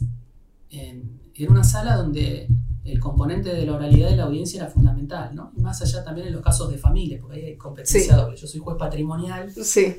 [0.70, 2.46] era una sala donde
[2.92, 5.53] el componente de la oralidad de la audiencia era fundamental, ¿no?
[5.57, 8.37] Y más allá también en los casos de familia, porque ahí hay competencia doble.
[8.37, 9.53] Yo soy juez patrimonial,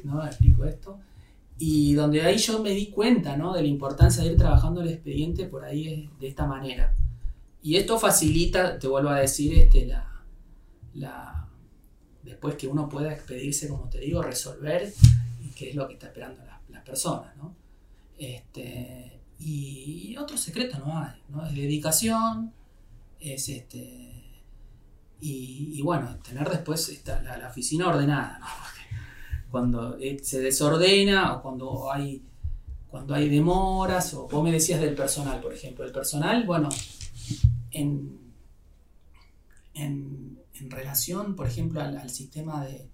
[0.04, 0.26] ¿no?
[0.26, 1.00] Explico esto.
[1.58, 3.54] Y donde ahí yo me di cuenta, ¿no?
[3.54, 6.96] De la importancia de ir trabajando el expediente por ahí de esta manera.
[7.62, 10.24] Y esto facilita, te vuelvo a decir, este, la,
[10.94, 11.50] la,
[12.24, 14.94] después que uno pueda expedirse, como te digo, resolver,
[15.44, 17.56] y qué es lo que está esperando las la personas, ¿no?
[18.18, 21.46] Este, y, otro secreto no hay, ¿no?
[21.46, 22.54] Es dedicación,
[23.20, 24.16] es este.
[25.22, 28.40] Y, bueno, tener después la, la, oficina ordenada.
[29.52, 32.22] Cuando eh, se desordena o cuando hay,
[32.90, 35.84] cuando hay demoras, o vos me decías del personal, por ejemplo.
[35.84, 36.70] El personal, bueno,
[37.72, 38.18] en,
[39.74, 40.38] en,
[40.70, 42.88] relación, por ejemplo, al, sistema de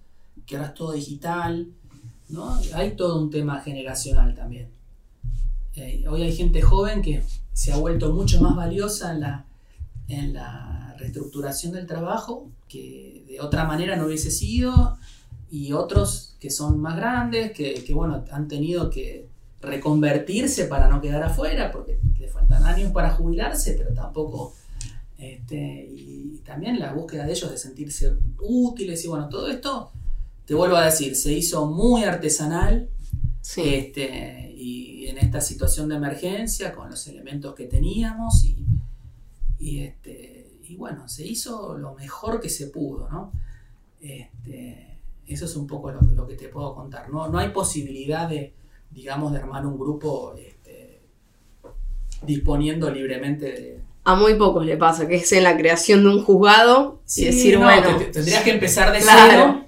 [0.46, 1.68] que ahora es todo digital,
[2.28, 2.58] ¿no?
[2.74, 4.70] Hay todo un tema generacional también.
[5.74, 9.44] Eh, hoy hay gente joven que se ha vuelto mucho más valiosa en la,
[10.08, 14.98] en la reestructuración del trabajo, que de otra manera no hubiese sido,
[15.50, 19.28] y otros que son más grandes, que, que bueno, han tenido que
[19.60, 24.54] reconvertirse para no quedar afuera, porque le faltan años para jubilarse, pero tampoco
[25.18, 29.90] este, y también la búsqueda de ellos de sentirse útiles y bueno, todo esto,
[30.44, 32.88] te vuelvo a decir, se hizo muy artesanal
[33.56, 38.65] este, y en esta situación de emergencia con los elementos que teníamos y,
[39.58, 43.32] y, este, y bueno, se hizo lo mejor que se pudo, ¿no?
[44.00, 47.10] Este, eso es un poco lo, que te puedo contar.
[47.10, 48.54] No, no hay posibilidad de,
[48.90, 51.02] digamos, de armar un grupo este,
[52.22, 53.80] disponiendo libremente de...
[54.04, 57.58] A muy pocos le pasa, que es en la creación de un juzgado y decir,
[57.58, 57.88] bueno...
[58.12, 59.64] tendrías que empezar de cero,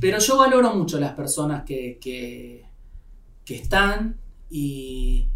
[0.00, 4.16] pero yo valoro mucho las personas que, que, están
[4.50, 5.28] y,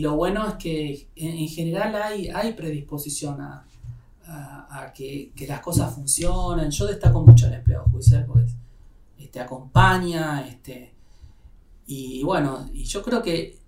[0.00, 3.64] lo bueno es que en, general hay, predisposición a,
[4.94, 6.70] que, las cosas funcionen.
[6.70, 8.46] Yo destaco mucho al empleado judicial porque
[9.18, 10.92] este, acompaña, este,
[11.86, 13.58] y bueno, y yo creo que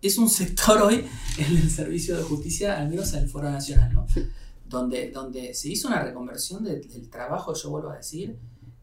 [0.00, 1.06] es un sector hoy
[1.38, 4.06] en el servicio de justicia, al menos en el Foro Nacional, ¿no?
[4.68, 8.36] donde, donde se hizo una reconversión del trabajo, yo vuelvo a decir,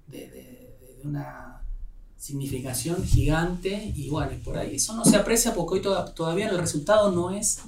[0.08, 1.59] de, una
[2.20, 7.12] significación gigante y bueno, por ahí eso no se aprecia porque hoy todavía el resultado
[7.12, 7.62] no es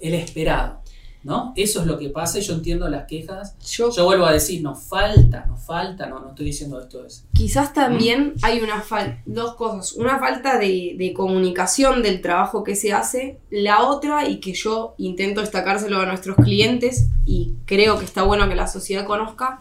[0.00, 0.82] el esperado.
[1.24, 1.52] ¿no?
[1.54, 3.56] Eso es lo que pasa y yo entiendo las quejas.
[3.60, 7.24] Yo, vuelvo a decir, nos falta, nos falta, no, no estoy diciendo esto es.
[7.32, 12.92] Quizás también hay una falta, dos cosas, una falta de, comunicación del trabajo que se
[12.92, 18.22] hace, la otra, y que yo intento destacárselo a nuestros clientes, y creo que está
[18.22, 19.60] bueno que la sociedad conozca,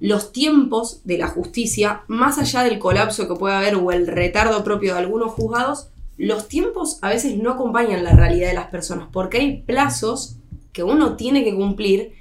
[0.00, 4.64] los tiempos de la justicia, más allá del colapso que puede haber o el retardo
[4.64, 9.08] propio de algunos juzgados, los tiempos a veces no acompañan la realidad de las personas,
[9.12, 10.36] porque hay plazos
[10.72, 12.14] que uno tiene que cumplir,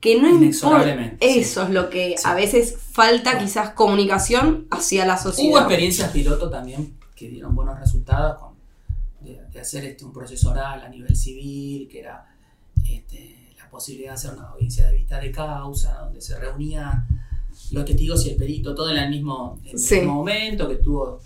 [0.00, 1.16] que no importa.
[1.20, 5.50] Eso es lo que a veces falta quizás comunicación hacia la sociedad.
[5.50, 8.54] Hubo experiencias piloto también que dieron buenos resultados con,
[9.20, 12.26] de, hacer este, un proceso oral a nivel civil, que era
[12.88, 13.37] este,
[13.68, 17.06] la posibilidad de hacer una audiencia de vista de causa, donde se reunían
[17.70, 21.20] los testigos y el perito, todo en el mismo, mismo momento, que tuvo,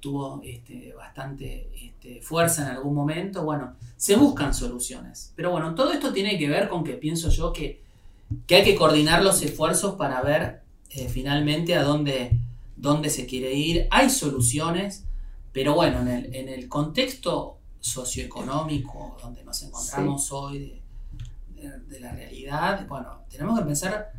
[0.00, 3.44] tuvo este, bastante este, fuerza en algún momento.
[3.44, 5.32] Bueno, se buscan soluciones.
[5.36, 7.82] Pero bueno, todo esto tiene que ver con que pienso yo que,
[8.50, 12.36] hay que coordinar los esfuerzos para ver eh, finalmente a dónde,
[12.74, 13.86] dónde, se quiere ir.
[13.92, 15.04] Hay soluciones,
[15.52, 20.83] pero bueno, en el, en el contexto socioeconómico donde nos encontramos hoy, de,
[22.00, 24.12] la realidad, bueno, tenemos que pensar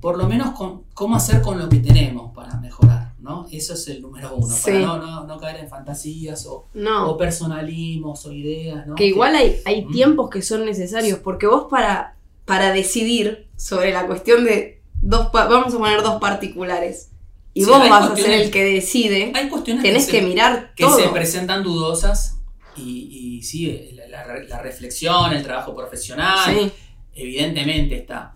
[0.00, 3.14] por lo menos con, cómo hacer con lo que tenemos para mejorar.
[3.18, 3.46] ¿no?
[3.50, 8.32] Eso es el número uno, para no, no, caer en fantasías o, o, personalismos o
[8.32, 13.92] ideas, Que igual hay, hay tiempos que son necesarios, porque vos para, para decidir sobre
[13.92, 17.10] la cuestión de dos, vamos a poner dos particulares,
[17.52, 21.08] y vos vas a ser el que decide, hay cuestiones tenés que, mirar que se
[21.08, 22.37] presentan dudosas
[22.78, 26.72] y, y sí, la, la, reflexión, el trabajo profesional,
[27.14, 28.34] evidentemente está.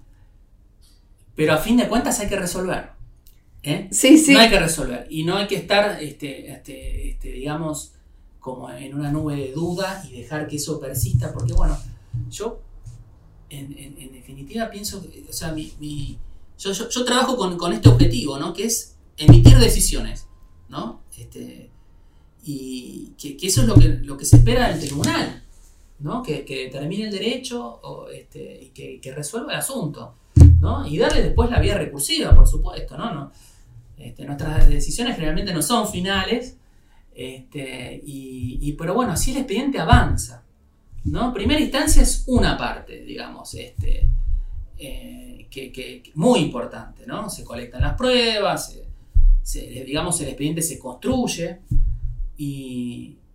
[1.34, 2.90] Pero a fin de cuentas hay que resolver.
[3.62, 3.88] ¿eh?
[3.90, 4.32] Sí, sí.
[4.32, 5.06] No hay que resolver.
[5.10, 7.92] Y no hay que estar, este, este, este, digamos,
[8.40, 11.78] como en una nube de duda y dejar que eso persista, porque bueno,
[12.28, 12.60] yo
[13.48, 16.18] en, definitiva pienso, o sea, mi,
[16.58, 18.52] yo, trabajo con, este objetivo, ¿no?
[18.52, 20.26] Que es emitir decisiones,
[20.68, 21.02] ¿no?
[21.16, 21.70] Este,
[22.44, 25.42] y que, eso es lo que, lo que se espera del tribunal,
[26.00, 26.22] ¿no?
[26.22, 30.14] Que, que determine el derecho o, este, y que, que, resuelva el asunto,
[30.60, 30.86] ¿no?
[30.86, 33.30] Y darle después la vía recursiva, por supuesto, ¿no?
[34.02, 36.56] este, nuestras decisiones generalmente no son finales,
[37.14, 40.42] este, y, pero bueno, así el expediente avanza.
[41.04, 41.32] ¿no?
[41.32, 44.08] Primera instancia es una parte, digamos, este,
[44.78, 47.06] eh, que, muy importante.
[47.06, 47.30] ¿no?
[47.30, 48.78] Se colectan las pruebas,
[49.54, 51.60] digamos, el expediente se construye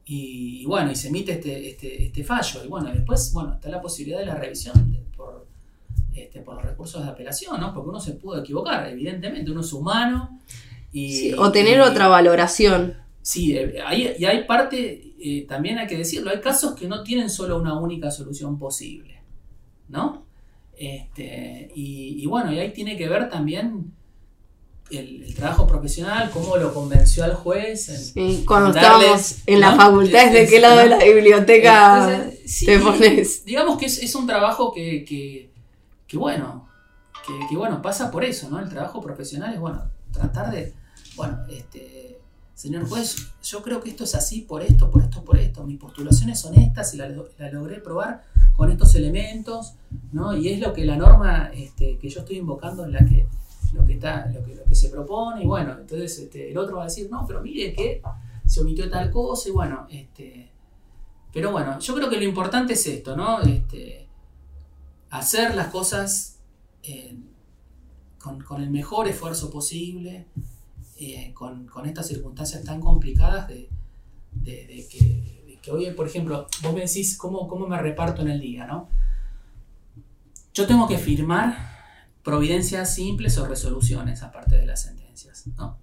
[0.09, 2.63] y, bueno, y se emite este, este, este, fallo.
[2.63, 5.45] Y bueno, después bueno, está la posibilidad de la revisión por,
[6.15, 7.73] este, por los recursos de apelación, ¿no?
[7.73, 10.39] Porque uno se pudo equivocar, evidentemente, uno es humano.
[10.91, 12.95] Y, o tener otra valoración.
[13.21, 13.83] Sí, eh,
[14.17, 17.77] y hay parte, eh, también hay que decirlo, hay casos que no tienen solo una
[17.77, 19.19] única solución posible,
[19.89, 20.25] ¿no?
[20.77, 23.91] Este, y, bueno, y ahí tiene que ver también
[24.89, 28.13] el, trabajo profesional, cómo lo convenció al juez.
[28.45, 32.29] cuando estábamos en la facultad, ¿de qué lado de la biblioteca
[32.65, 33.45] te pones?
[33.45, 35.51] Digamos que es, un trabajo que
[36.07, 36.67] que bueno,
[37.49, 38.59] que, bueno, pasa por eso, ¿no?
[38.59, 40.73] El trabajo profesional es, bueno, tratar de,
[41.17, 42.19] bueno, este,
[42.53, 45.65] señor juez, yo creo que esto es así por esto, por esto, por esto.
[45.65, 48.23] Mis postulaciones son estas y las la logré probar
[48.55, 49.73] con estos elementos,
[50.13, 50.35] ¿no?
[50.35, 53.27] Y es lo que la norma este, que yo estoy invocando es la que
[53.73, 56.83] lo que está, lo que, que se propone, y bueno, entonces este, el otro va
[56.83, 58.01] a decir, no, pero mire que
[58.45, 60.51] se omitió tal cosa, y bueno, este.
[61.33, 63.41] Pero bueno, yo creo que lo importante es esto, ¿no?
[63.41, 64.07] Este,
[65.09, 66.39] hacer las cosas
[66.83, 67.15] eh,
[68.19, 70.25] con, el mejor esfuerzo posible,
[70.99, 73.69] eh, con, estas circunstancias tan complicadas de,
[75.61, 78.89] que, hoy, por ejemplo, vos me decís cómo, cómo me reparto en el día, ¿no?
[80.53, 81.76] Yo tengo que firmar
[82.27, 85.77] providencias simples o resoluciones aparte de las sentencias, ¿no?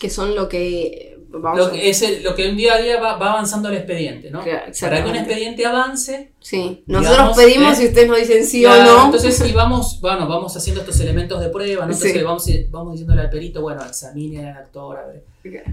[0.00, 1.12] Que son lo que...
[1.28, 3.68] Vamos Lo a- que, es el- lo que un día a día va, va avanzando
[3.68, 4.42] el expediente, ¿no?
[4.42, 7.82] Claro, Para que un expediente avance, Sí, nosotros digamos, pedimos ¿eh?
[7.84, 9.04] y ustedes nos dicen sí Claro, o no.
[9.06, 11.92] Entonces, si vamos, bueno, vamos haciendo estos elementos de prueba, ¿no?
[11.92, 12.22] Entonces Sí.
[12.22, 15.24] vamos, vamos diciéndole al perito, bueno, examine al actor, a ver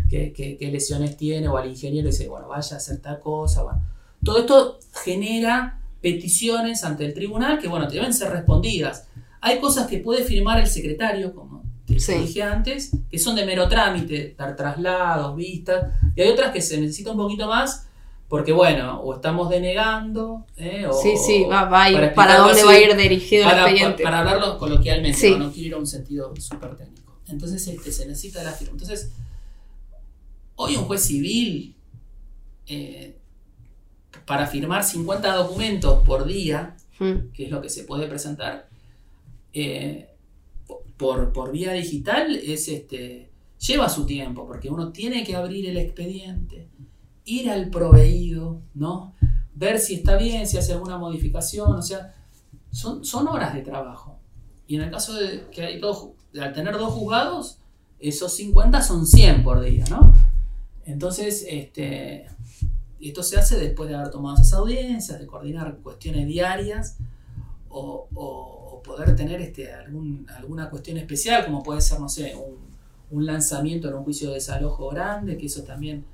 [0.10, 3.64] qué, qué- qué lesiones tiene, o al ingeniero dice, bueno, vaya a hacer tal cosa,
[3.64, 3.84] bueno.
[4.24, 9.08] Todo esto genera peticiones ante el tribunal que, bueno, deben ser respondidas.
[9.42, 12.14] Hay cosas que puede firmar el secretario, como te Sí.
[12.14, 16.80] dije antes, que son de mero trámite, dar traslados, vistas, y hay otras que se
[16.80, 17.88] necesita un poquito más,
[18.30, 20.86] porque, bueno, o estamos denegando, ¿eh?
[20.88, 23.44] o, Sí, sí, va, va a ir- para para, dónde así, va a ir dirigido
[23.44, 24.04] el para, expediente.
[24.04, 25.32] para hablarlo coloquialmente, Sí.
[25.32, 25.40] ¿no?
[25.48, 27.18] no quiero ir a un sentido súper técnico.
[27.28, 28.74] Entonces este, se necesita la firma.
[28.74, 29.12] Entonces,
[30.56, 31.76] hoy un juez civil,
[32.68, 33.18] eh,
[34.26, 38.68] para firmar 50 documentos por día, Mm, que es lo que se puede presentar,
[39.54, 40.10] eh,
[40.98, 43.30] por, por vía digital, es este,
[43.60, 46.68] lleva su tiempo, porque uno tiene que abrir el expediente,
[47.26, 49.14] ir al proveído, ¿no?
[49.54, 52.16] ver si está bien, si hace alguna modificación, o sea,
[52.72, 54.18] son, son horas de trabajo.
[54.66, 57.60] Y en el caso de que hay dos, al tener dos juzgados,
[58.00, 60.14] esos 50 son 100 por día, ¿no?
[60.86, 62.26] Entonces, este,
[63.00, 66.98] esto se hace después de haber tomado esas audiencias, de coordinar cuestiones diarias
[67.70, 68.08] o-
[68.84, 73.96] poder tener este, algún- alguna cuestión especial, como puede ser, no sé, un, lanzamiento en
[73.96, 76.06] un juicio de desalojo grande, que eso también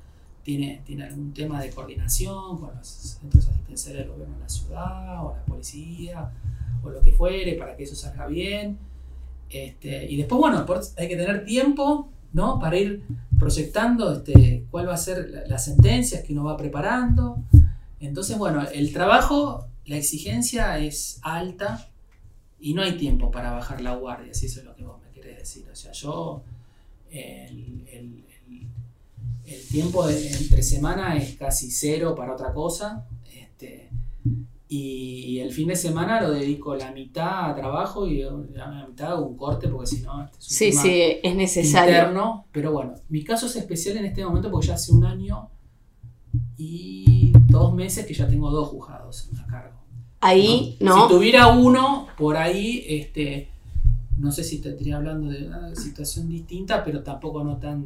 [0.43, 5.25] tiene, tiene algún tema de coordinación con los centros asistenciales del gobierno de la ciudad
[5.25, 6.31] o la policía
[6.83, 8.79] o lo que fuere para que eso salga bien.
[9.49, 10.65] Este, y después, bueno,
[10.97, 12.59] hay que tener tiempo ¿no?
[12.59, 13.03] para ir
[13.39, 17.43] proyectando este, cuál va a ser la- las sentencias que uno va preparando.
[17.99, 21.87] Entonces, bueno, el trabajo, la exigencia es alta
[22.59, 25.11] y no hay tiempo para bajar la guardia, si eso es lo que vos me
[25.11, 25.67] querés decir.
[25.71, 26.41] O sea, yo
[27.11, 28.67] el, el- el-
[29.45, 33.05] el tiempo de- entre semana es casi cero para otra cosa.
[33.33, 33.89] Este,
[34.69, 39.25] y el fin de semana lo dedico la mitad a trabajo y la mitad hago
[39.27, 41.95] un corte porque si no este es un Sí, tema sí, es necesario.
[41.95, 42.45] interno.
[42.51, 45.49] Pero bueno, mi caso es especial en este momento porque ya hace un año
[46.57, 49.77] y dos meses que ya tengo dos juzgados a cargo.
[50.19, 51.07] Ahí, Si ¿no?
[51.07, 53.49] tuviera uno por ahí, este,
[54.17, 57.85] no sé si te estaría hablando de una situación distinta, pero tampoco no tan...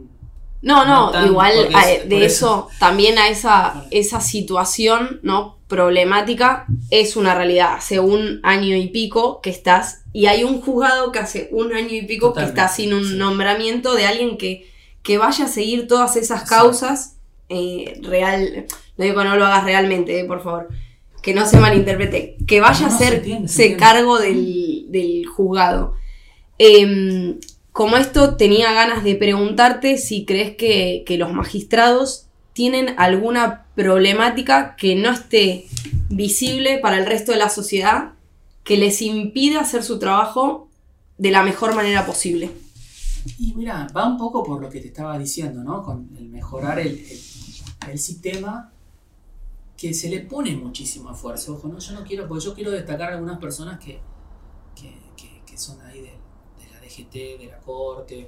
[0.62, 3.88] No, no, no tan- igual porque a- es- de eso, también a esa, Vale.
[3.92, 5.58] esa situación, ¿no?
[5.68, 7.74] Problemática es una realidad.
[7.78, 11.90] Hace un año y pico que estás, y hay un juzgado que hace un año
[11.96, 13.16] y pico que está sin un sí.
[13.16, 14.70] nombramiento de alguien que,
[15.02, 17.18] que vaya a seguir todas esas causas
[17.50, 18.66] eh, real.
[18.98, 20.70] No digo que no lo hagas realmente, eh, por favor.
[21.22, 22.38] Que no se malinterprete.
[22.48, 23.84] Que vaya No, no, a se ser entiende, se se entiende.
[23.84, 25.94] cargo del, del juzgado.
[26.58, 27.40] Em,
[27.72, 34.76] como esto, tenía ganas de preguntarte si crees que, que los magistrados tienen alguna problemática
[34.76, 35.68] que no esté
[36.10, 38.12] visible para el resto de la sociedad
[38.64, 40.70] que les impida hacer su trabajo
[41.18, 42.52] de la mejor manera posible.
[43.40, 45.84] Y mira, va un poco por lo que te estaba diciendo, ¿no?
[45.84, 47.20] Con el mejorar el, el-
[47.92, 48.72] el sistema
[49.82, 51.56] que se le pone muchísimo esfuerzo.
[51.56, 51.80] Ojo, ¿no?
[51.80, 54.00] Yo no quiero, porque yo quiero destacar algunas personas que,
[54.76, 58.28] que, que- que son ahí de, de la DGT, de la Corte,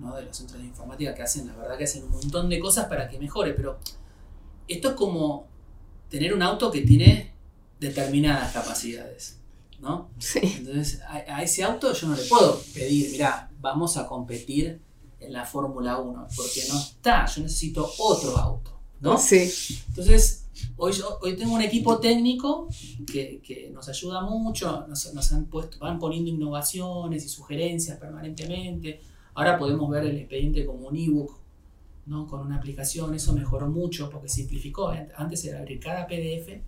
[0.00, 0.16] ¿no?
[0.16, 2.86] de los centros de informática que hacen, la verdad que hacen un montón de cosas
[2.86, 3.78] para que mejore, pero
[4.66, 5.46] esto es como
[6.08, 7.34] tener un auto que tiene
[7.78, 9.38] determinadas capacidades,
[9.80, 10.10] ¿no?
[10.18, 10.40] Sí.
[10.42, 14.80] Entonces, a, a ese auto yo no le puedo pedir, mira, vamos a competir
[15.20, 19.16] en la Fórmula 1, porque no está, yo necesito otro auto, ¿no?
[19.18, 19.50] Sí.
[19.88, 20.39] Entonces,
[20.80, 22.68] hoy, yo- hoy tengo un equipo técnico
[23.10, 29.00] que, que nos ayuda mucho, nos, nos han puesto, van poniendo innovaciones y sugerencias permanentemente.
[29.34, 31.38] Ahora podemos ver el expediente como un ebook,
[32.06, 32.26] ¿no?
[32.26, 34.92] Con una aplicación, eso mejoró mucho porque simplificó.
[35.16, 36.60] Antes era abrir cada PDF.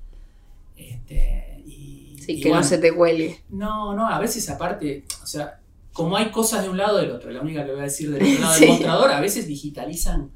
[0.76, 3.40] Este, y, Sí, y que no se te cuelgue.
[3.50, 5.58] no, no, a veces aparte, o sea,
[5.92, 8.22] como hay cosas de un lado del otro, la única que voy a decir del
[8.22, 8.60] otro lado Sí.
[8.60, 10.30] del mostrador, a veces digitalizan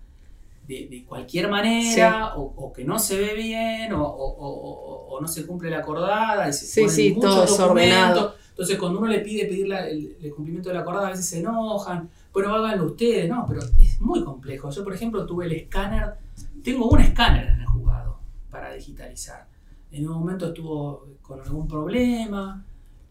[0.67, 5.21] de, de cualquier manera, o, o que no se ve bien, o, o- o- o
[5.21, 8.35] no se cumple la acordada, y se Sí, ponen sí, muchos todo desordenado.
[8.51, 11.27] Entonces, cuando uno le pide pedir la- el, el cumplimiento de la acordada, a veces
[11.27, 14.71] se enojan, bueno, háganlo ustedes, no, pero es muy complejo.
[14.71, 16.15] Yo, por ejemplo, tuve el escáner,
[16.65, 18.19] tengo un escáner en el juzgado
[18.51, 19.47] para digitalizar.
[19.93, 22.65] En un momento estuvo con algún problema,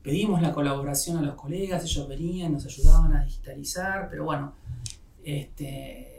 [0.04, 4.54] pedimos la colaboración a los colegas, ellos venían, nos ayudaban a digitalizar, pero bueno,
[5.24, 6.15] este,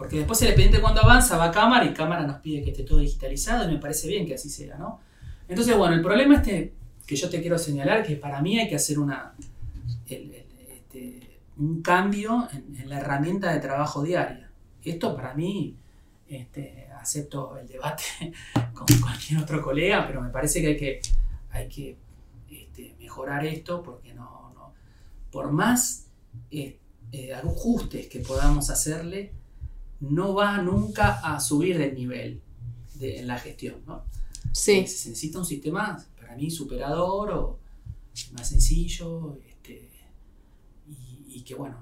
[0.00, 2.84] porque después el expediente cuando avanza va a cámara y cámara nos pide que esté
[2.84, 4.98] todo digitalizado y me parece bien que así sea, ¿no?
[5.46, 6.72] Entonces, bueno, el problema este
[7.06, 9.34] que yo te quiero señalar, que para mí hay que hacer una,
[10.08, 14.50] este, un cambio en, la herramienta de trabajo diaria.
[14.82, 15.76] Esto para mí,
[16.26, 18.32] este, acepto el debate
[18.72, 21.00] con cualquier otro colega, pero me parece que hay que,
[21.50, 21.96] hay que
[22.50, 24.72] este, mejorar esto porque no,
[25.30, 26.06] por más
[26.50, 26.78] eh,
[27.12, 29.38] eh, ajustes que podamos hacerle,
[30.00, 32.42] no va nunca a subir del nivel
[32.94, 33.76] de, en la gestión.
[33.86, 34.04] ¿no?
[34.52, 34.86] Sí.
[34.86, 37.58] Se necesita un sistema, para mí, superador o
[38.32, 39.90] más sencillo este,
[41.28, 41.78] y, que, bueno,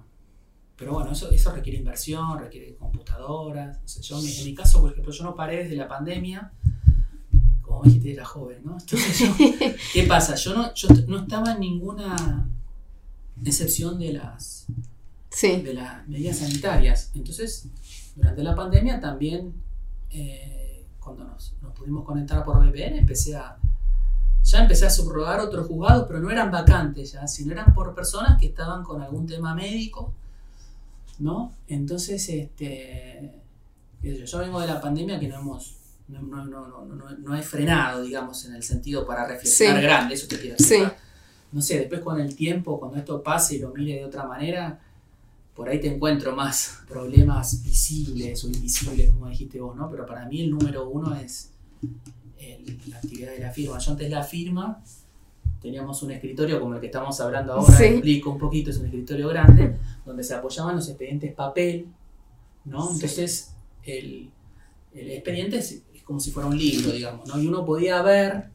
[0.76, 4.00] pero bueno, eso, eso requiere inversión, requiere computadoras.
[4.00, 6.52] yo, en mi caso, por ejemplo, yo no paré desde la pandemia,
[7.62, 8.78] como dijiste, era joven, ¿no?
[9.92, 10.36] ¿qué pasa?
[10.36, 12.48] Yo no, yo no estaba en ninguna
[13.44, 14.66] excepción de las,
[15.42, 17.10] de las medidas sanitarias.
[17.14, 17.68] Entonces,
[18.18, 19.54] durante la pandemia también,
[20.10, 23.56] eh, cuando nos, pudimos conectar por VPN, empecé a,
[24.42, 28.38] ya empecé a subrogar otros juzgados, pero no eran vacantes ya, sino eran por personas
[28.40, 30.12] que estaban con algún tema médico,
[31.20, 31.54] ¿no?
[31.68, 33.34] Entonces, este,
[34.02, 35.76] yo vengo de la pandemia que no hemos,
[36.08, 36.84] no, no, no,
[37.18, 40.90] no, he frenado, digamos, en el sentido para reflexionar grande, eso te quiero decir.
[41.52, 44.80] No sé, después con el tiempo, cuando esto pase y lo mire de otra manera,
[45.58, 49.90] por ahí te encuentro más problemas visibles o invisibles, como dijiste vos, ¿no?
[49.90, 51.50] Pero para mí el número uno es
[52.86, 53.76] la actividad de la firma.
[53.76, 54.80] Yo antes de la firma
[55.60, 59.26] teníamos un escritorio como el que estamos hablando ahora, explico un poquito, es un escritorio
[59.30, 59.74] grande,
[60.06, 61.88] donde se apoyaban los expedientes papel,
[62.64, 62.92] ¿no?
[62.92, 63.50] Entonces
[63.82, 64.30] el,
[64.94, 67.42] expediente es, como si fuera un libro, digamos, ¿no?
[67.42, 68.50] Y uno podía ver,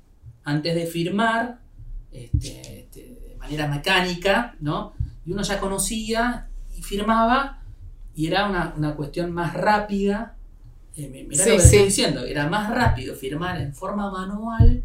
[0.45, 1.59] antes de firmar,
[2.13, 4.93] este, este, de manera mecánica, ¿no?
[5.25, 6.47] Y uno ya conocía
[6.81, 7.61] firmaba
[8.15, 10.35] y era una, cuestión más rápida.
[10.95, 14.83] Eh, mirá lo que estoy diciendo, era más rápido firmar en forma manual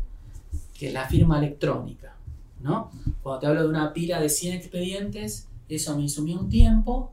[0.79, 2.15] que la firma electrónica.
[2.61, 2.91] ¿no?
[3.23, 7.13] Cuando te hablo de una pila de 100 expedientes, eso me insume un tiempo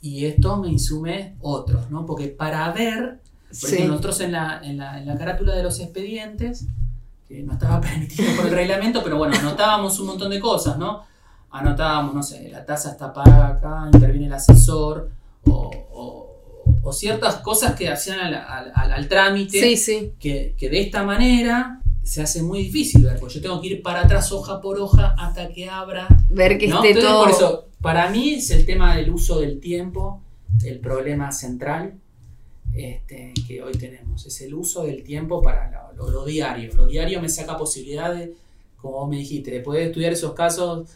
[0.00, 2.04] y esto me insume otros, ¿no?
[2.04, 3.20] Porque para ver,
[3.60, 6.66] porque nosotros en la, en, la, en la carátula de los expedientes,
[7.28, 11.04] que no estaba permitido por el reglamento, pero bueno, anotábamos un montón de cosas, ¿no?
[11.52, 15.10] Anotábamos, no sé, la tasa está paga acá, interviene el asesor,
[15.44, 15.78] o,
[16.92, 19.58] ciertas cosas que hacían al, trámite,
[20.18, 24.02] Que, de esta manera se hace muy difícil ver, porque yo tengo que ir para
[24.02, 26.06] atrás hoja por hoja hasta que abra.
[26.28, 27.22] Ver que esté todo.
[27.22, 30.20] Por eso, para mí es el tema del uso del tiempo
[30.64, 31.94] el problema central
[32.74, 34.26] este, que hoy tenemos.
[34.26, 36.74] Es el uso del tiempo para lo, diario.
[36.74, 38.34] Lo diario me saca posibilidad de,
[38.76, 40.88] como me dijiste, de poder estudiar esos casos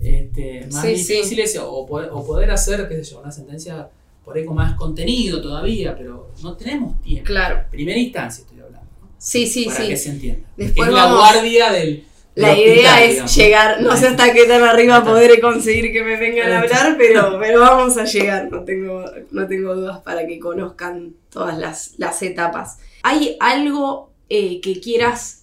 [0.00, 3.88] este, más difíciles O, poder, hacer, qué sé yo, una sentencia
[4.24, 7.26] por ahí con más contenido todavía, pero no tenemos tiempo.
[7.26, 7.64] Claro.
[7.70, 8.88] Primera instancia estoy hablando.
[9.18, 9.88] Sí, sí, para sí.
[9.88, 10.48] que se entienda.
[10.56, 12.04] Después es la guardia del...
[12.34, 16.50] La idea es llegar, no sé hasta qué tan arriba podré conseguir que me vengan
[16.50, 21.14] a hablar, pero, pero vamos a llegar, no tengo, no tengo dudas para que conozcan
[21.30, 22.78] todas las, las etapas.
[23.02, 25.41] ¿Hay algo eh, que quieras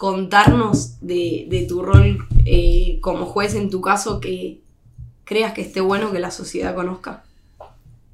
[0.00, 4.62] contarnos de, tu rol eh, como juez en tu caso que
[5.24, 7.22] creas que esté bueno que la sociedad conozca?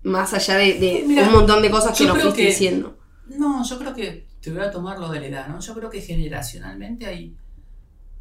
[0.03, 2.99] Más allá de, un montón de cosas que nos fuiste diciendo.
[3.29, 5.61] No, yo creo que te voy a tomar lo de la edad, ¿no?
[5.61, 7.37] Yo creo que generacionalmente hay,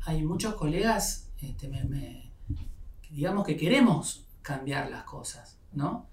[0.01, 1.71] hay muchos colegas, este,
[3.09, 6.07] digamos que queremos cambiar las cosas, ¿no?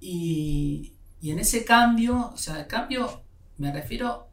[0.00, 3.22] Y, y en ese cambio, o sea, el cambio
[3.58, 4.26] me refiero,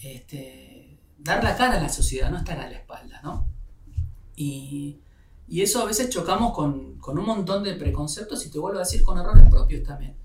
[0.00, 3.48] este, dar la cara a la sociedad, no estar a la espalda, ¿no?
[4.36, 5.00] Y,
[5.48, 9.18] eso a veces chocamos con, un montón de preconceptos y te vuelvo a decir con
[9.18, 10.16] errores propios también.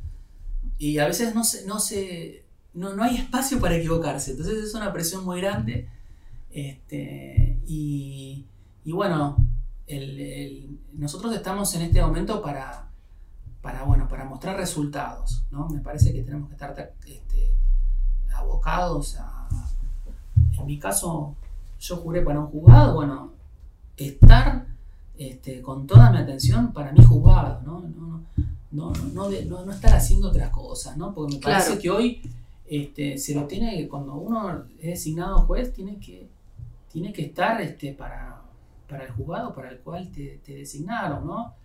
[0.78, 4.92] Y a veces no, se, no, se, no, hay espacio para equivocarse, entonces es una
[4.92, 5.88] presión muy grande.
[6.50, 8.46] Este, y,
[8.86, 9.38] bueno,
[10.94, 12.90] nosotros estamos en este momento para,
[13.62, 15.68] para, bueno, para mostrar resultados, ¿no?
[15.70, 17.56] Me parece que tenemos que estar este,
[18.34, 19.69] abocados a
[20.60, 21.36] en mi caso,
[21.80, 23.34] yo juré para un juzgado, bueno,
[23.98, 24.66] estar
[25.18, 27.84] este, con toda mi atención para mi juzgado, ¿no?
[28.72, 31.14] No, no, no, estar haciendo otras cosas, ¿no?
[31.14, 32.22] Porque me parece que hoy
[32.68, 36.28] este, se lo tiene, cuando uno es designado juez, tiene que,
[36.92, 38.42] tiene que estar este, para,
[38.88, 41.56] para el juzgado para el cual te, designaron, ¿no?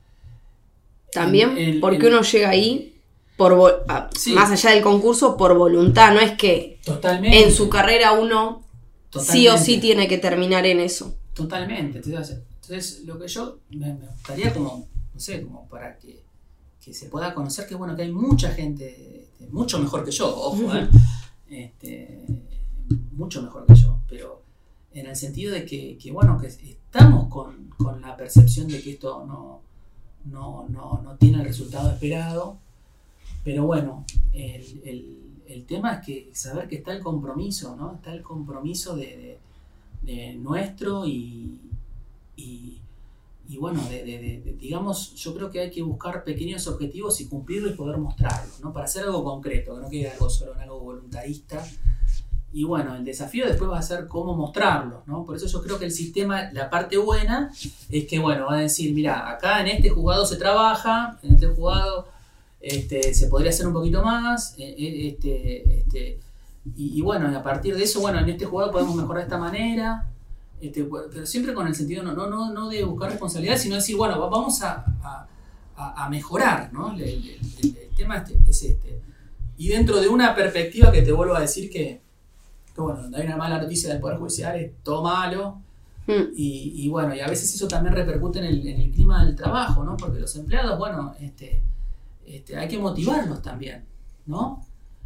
[1.12, 3.00] También porque uno llega ahí
[3.36, 8.63] por ah, más allá del concurso por voluntad, no es que en su carrera uno
[9.20, 11.14] sí o sí tiene que terminar en eso.
[11.34, 12.00] Totalmente.
[12.04, 16.22] Entonces, lo que yo me, gustaría como, no sé, como para que,
[16.80, 20.74] se pueda conocer que bueno, que hay mucha gente, este, mucho mejor que yo, ojo,
[20.74, 20.88] ¿eh?
[21.48, 22.26] este,
[23.12, 24.42] mucho mejor que yo, pero
[24.92, 28.92] en el sentido de que, que bueno, que estamos con, con, la percepción de que
[28.92, 29.62] esto no,
[30.26, 32.58] no, no, no tiene el resultado esperado,
[33.42, 35.23] pero bueno, el, el,
[35.54, 37.94] el, tema es que saber que está el compromiso, ¿no?
[37.94, 39.38] Está el compromiso de,
[40.36, 41.60] nuestro y,
[42.36, 42.78] y,
[43.48, 43.82] y bueno,
[44.58, 48.72] digamos, yo creo que hay que buscar pequeños objetivos y cumplirlos y poder mostrarlos, ¿no?
[48.72, 51.64] Para hacer algo concreto, que no quede algo solo en algo voluntarista.
[52.52, 55.26] Y bueno, el desafío después va a ser cómo mostrarlos, ¿no?
[55.26, 57.50] Por eso yo creo que el sistema, la parte buena
[57.90, 61.48] es que, bueno, va a decir, mira, acá en este jugado se trabaja, en este
[61.48, 62.13] jugado
[62.64, 66.18] este, se podría hacer un poquito más, eh, eh, este, este,
[66.76, 69.38] y, y, bueno, a partir de eso, bueno, en este jugado podemos mejorar de esta
[69.38, 70.08] manera,
[70.60, 73.96] este, pero siempre con el sentido no, no, no, no de buscar responsabilidad, sino decir,
[73.96, 74.82] bueno, vamos a,
[75.76, 76.92] a, a mejorar, ¿no?
[76.94, 79.00] El, el, el, el tema este, es este.
[79.58, 82.00] Y dentro de una perspectiva que te vuelvo a decir que,
[82.74, 85.60] que bueno, donde hay una mala noticia del Poder Judicial es todo malo,
[86.06, 86.32] mm.
[86.34, 89.36] y, y, bueno, y a veces eso también repercute en el, en el clima del
[89.36, 89.98] trabajo, ¿no?
[89.98, 91.62] Porque los empleados, bueno, este,
[92.26, 93.84] este, hay que motivarlos también,
[94.26, 94.64] ¿no?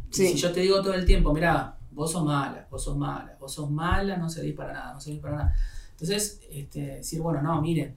[0.09, 0.29] Sí.
[0.29, 3.53] Si yo te digo todo el tiempo, mira, vos sos mala, vos sos mala, vos
[3.53, 5.55] sos mala, no servís para nada, no servís para nada.
[5.91, 7.95] Entonces, este, decir, bueno, no, miren,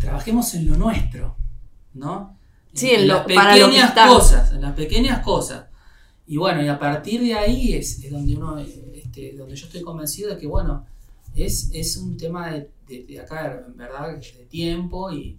[0.00, 1.36] trabajemos en lo nuestro,
[1.94, 2.36] ¿no?
[2.72, 5.66] Sí, en, en lo, las pequeñas cosas, en las pequeñas cosas.
[6.26, 9.82] Y bueno, y a partir de ahí es, es donde uno, este, donde yo estoy
[9.82, 10.86] convencido de que, bueno,
[11.34, 15.38] es, es un tema de, de, de acá, en verdad, de tiempo y,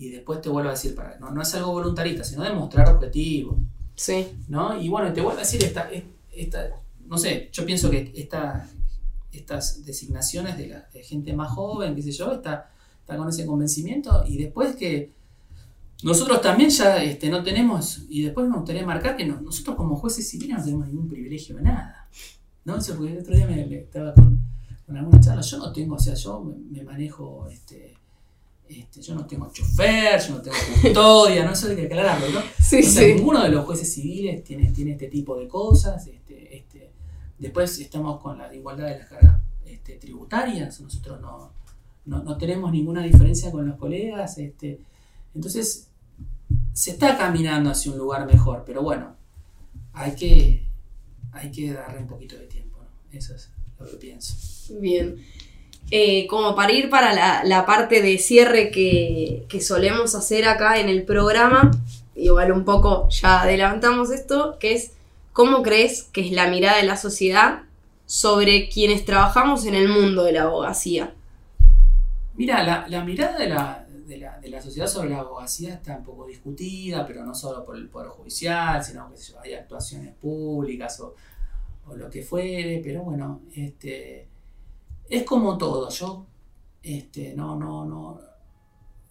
[0.00, 3.58] y después te vuelvo a decir, para, no, no es algo voluntarista, sino demostrar objetivos.
[3.94, 4.28] Sí.
[4.48, 4.80] ¿no?
[4.80, 5.90] Y bueno, te vuelvo a decir, esta,
[6.32, 6.70] esta,
[7.06, 8.66] no sé, yo pienso que esta,
[9.30, 13.44] estas designaciones de, la, de gente más joven, qué sé yo, está, está con ese
[13.44, 15.12] convencimiento y después que
[16.02, 19.96] nosotros también ya este, no tenemos, y después me gustaría marcar que no, nosotros como
[19.96, 22.08] jueces civiles no tenemos ningún privilegio de nada.
[22.64, 22.76] ¿no?
[22.76, 24.40] Eso porque el otro día me, me estaba con,
[24.86, 27.89] con, alguna charla, yo no tengo, o sea, yo me, me manejo, este,
[28.70, 31.52] este, yo no tengo chofer, yo no tengo custodia, ¿no?
[31.52, 32.40] Eso hay que aclararlo, ¿no?
[32.60, 32.82] Sí,
[33.16, 36.06] ninguno de los jueces civiles tiene, tiene este tipo de cosas.
[36.06, 36.92] Este, este,
[37.38, 41.52] después estamos con la igualdad de las cargas este, tributarias, nosotros no,
[42.04, 44.38] no, no, tenemos ninguna diferencia con los colegas.
[44.38, 44.80] Este,
[45.34, 45.88] entonces,
[46.72, 49.16] se está caminando hacia un lugar mejor, pero bueno,
[49.92, 50.64] hay que,
[51.32, 53.18] hay que darle un poquito de tiempo, ¿no?
[53.18, 53.50] Eso es
[53.80, 54.34] lo que pienso.
[54.80, 55.16] Bien.
[55.92, 61.02] Eh, como para ir para la, parte de cierre que, solemos hacer acá en el
[61.02, 61.72] programa,
[62.14, 64.92] igual un poco ya adelantamos esto, que es
[65.32, 67.62] cómo crees que es la mirada de la sociedad
[68.06, 71.12] sobre quienes trabajamos en el mundo de la abogacía.
[72.36, 76.04] Mira, la, mirada de la, de, la, de la, sociedad sobre la abogacía está un
[76.04, 81.16] poco discutida, pero no solo por el Poder Judicial, sino que hay actuaciones públicas o,
[81.88, 84.29] o lo que fuere, pero bueno, este
[85.10, 86.26] es como todo, yo
[86.82, 88.20] este, no, no, no,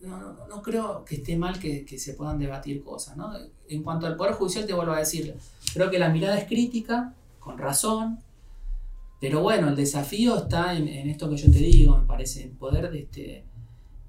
[0.01, 3.15] no, no creo que esté mal que, que, se puedan debatir cosas.
[3.15, 3.31] ¿no?
[3.67, 5.35] En cuanto al Poder Judicial, te vuelvo a decir,
[5.73, 8.19] creo que la mirada es crítica, con razón,
[9.19, 12.55] pero bueno, el desafío está en, en esto que yo te digo, me parece, en
[12.55, 13.43] poder este,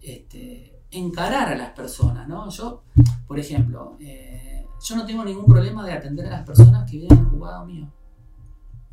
[0.01, 2.29] este, encarar a las personas.
[2.29, 2.49] ¿no?
[2.51, 2.83] Yo,
[3.27, 7.19] por ejemplo, eh, yo no tengo ningún problema de atender a las personas que vienen
[7.19, 7.89] al juzgado mío.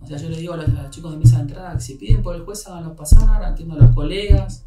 [0.01, 1.81] O sea, yo le digo a los, a los, chicos de mesa de entrada que
[1.81, 4.65] si piden por el juez, háganlo pasar, atiendo a los colegas,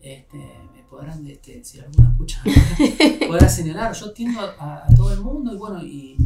[0.00, 0.38] este,
[0.74, 2.42] me podrán, este, si alguno escucha,
[3.28, 3.94] podrá señalar.
[3.94, 6.16] Yo atiendo a, a, todo el mundo y bueno, y,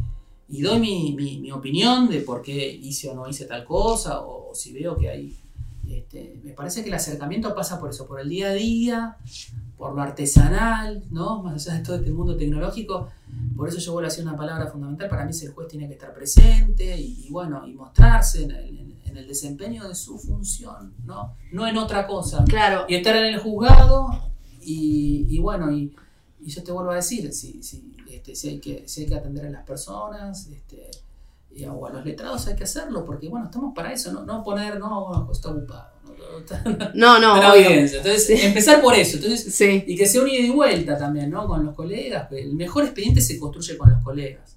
[0.49, 4.21] y doy mi, mi, mi, opinión de por qué hice o no hice tal cosa,
[4.21, 5.39] o, o si veo que hay.
[5.89, 9.17] Este, me parece que el acercamiento pasa por eso, por el día a día,
[9.79, 11.43] por lo artesanal, ¿no?
[11.45, 13.09] Más allá de todo este mundo tecnológico.
[13.57, 15.09] Por eso yo vuelvo a decir una palabra fundamental.
[15.09, 18.79] Para mí el juez tiene que estar presente y, y bueno, y mostrarse en el,
[18.79, 21.37] en, en el, desempeño de su función, ¿no?
[21.53, 22.45] No en otra cosa.
[22.45, 22.87] Claro.
[22.89, 24.09] Y estar en el juzgado
[24.61, 25.95] y, y bueno, y,
[26.41, 29.15] y, yo te vuelvo a decir, si, si, este, si, hay, que, si hay que
[29.15, 30.91] atender a las personas, este,
[31.53, 34.43] y, o a los letrados hay que hacerlo, porque bueno, estamos para eso, no, no
[34.43, 35.98] poner, no, está ocupado.
[36.95, 37.37] No, no.
[37.37, 37.99] La audiencia.
[37.99, 38.47] Entonces, sí.
[38.47, 39.17] empezar por eso.
[39.17, 39.85] Entonces, sí.
[39.87, 41.47] Y que sea un ida y vuelta también, ¿no?
[41.47, 42.31] Con los colegas.
[42.33, 44.57] El mejor expediente se construye con los colegas.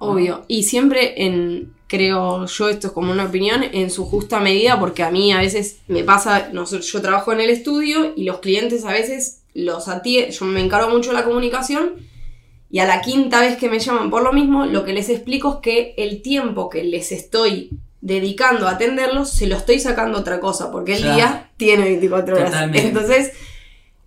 [0.00, 0.06] ¿no?
[0.06, 0.44] Obvio.
[0.48, 5.02] Y siempre en, creo yo, esto es como una opinión, en su justa medida, porque
[5.02, 8.84] a mí a veces me pasa, no, yo trabajo en el estudio y los clientes
[8.84, 11.94] a veces los atienden, yo me encargo mucho de la comunicación
[12.70, 15.54] y a la quinta vez que me llaman por lo mismo, lo que les explico
[15.54, 17.70] es que el tiempo que les estoy
[18.00, 21.16] dedicando a atenderlos, se lo estoy sacando otra cosa, porque el claro.
[21.16, 22.50] día tiene 24 horas.
[22.50, 22.88] Totalmente.
[22.88, 23.32] Entonces,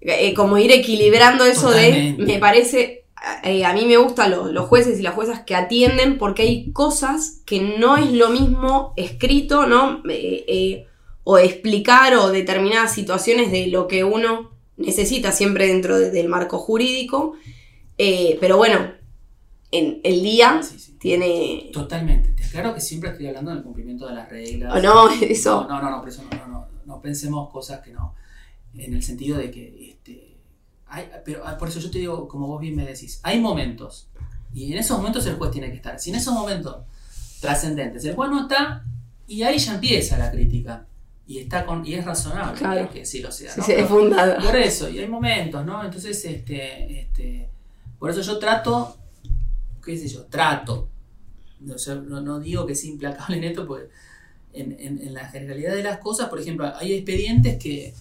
[0.01, 2.23] eh, como ir equilibrando eso Totalmente.
[2.23, 3.05] de, me parece,
[3.43, 6.71] eh, a mí me gustan los, los, jueces y las juezas que atienden, porque hay
[6.71, 10.01] cosas que no es lo mismo escrito, ¿no?
[10.09, 10.85] Eh,
[11.23, 16.57] o explicar o determinadas situaciones de lo que uno necesita siempre dentro de- del marco
[16.57, 17.35] jurídico.
[17.95, 18.91] Pero bueno,
[19.73, 20.95] en el día Sí, sí.
[20.99, 21.69] tiene...
[21.73, 22.29] Totalmente.
[22.29, 24.75] Te aclaro que siempre estoy hablando del cumplimiento de las reglas.
[24.75, 25.09] ¿O no?
[25.21, 25.65] Eso.
[25.67, 28.15] No, no, no, eso no, no, no, no pensemos cosas que no.
[28.75, 30.35] En el sentido de que, este,
[30.87, 34.07] hay, pero ah, por eso yo te digo, como vos bien me decís, hay momentos.
[34.53, 35.99] Y en esos momentos el juez tiene que estar.
[35.99, 36.77] Si en esos momentos
[37.39, 38.83] trascendentes el juez no está,
[39.27, 40.85] y ahí ya empieza la crítica.
[41.25, 42.89] Y, está con, y es razonable Claro.
[42.89, 43.53] que sí lo sea.
[43.55, 43.63] ¿no?
[43.63, 44.37] sí, es fundada.
[44.39, 45.83] por eso, y hay momentos, ¿no?
[45.83, 47.49] Entonces, este, este,
[47.97, 48.97] por eso yo trato,
[49.83, 50.89] qué sé yo, trato.
[51.61, 53.89] No, yo no, no digo que sea implacable en esto, porque
[54.53, 57.93] en, en- en la generalidad de las cosas, por ejemplo, hay expedientes que,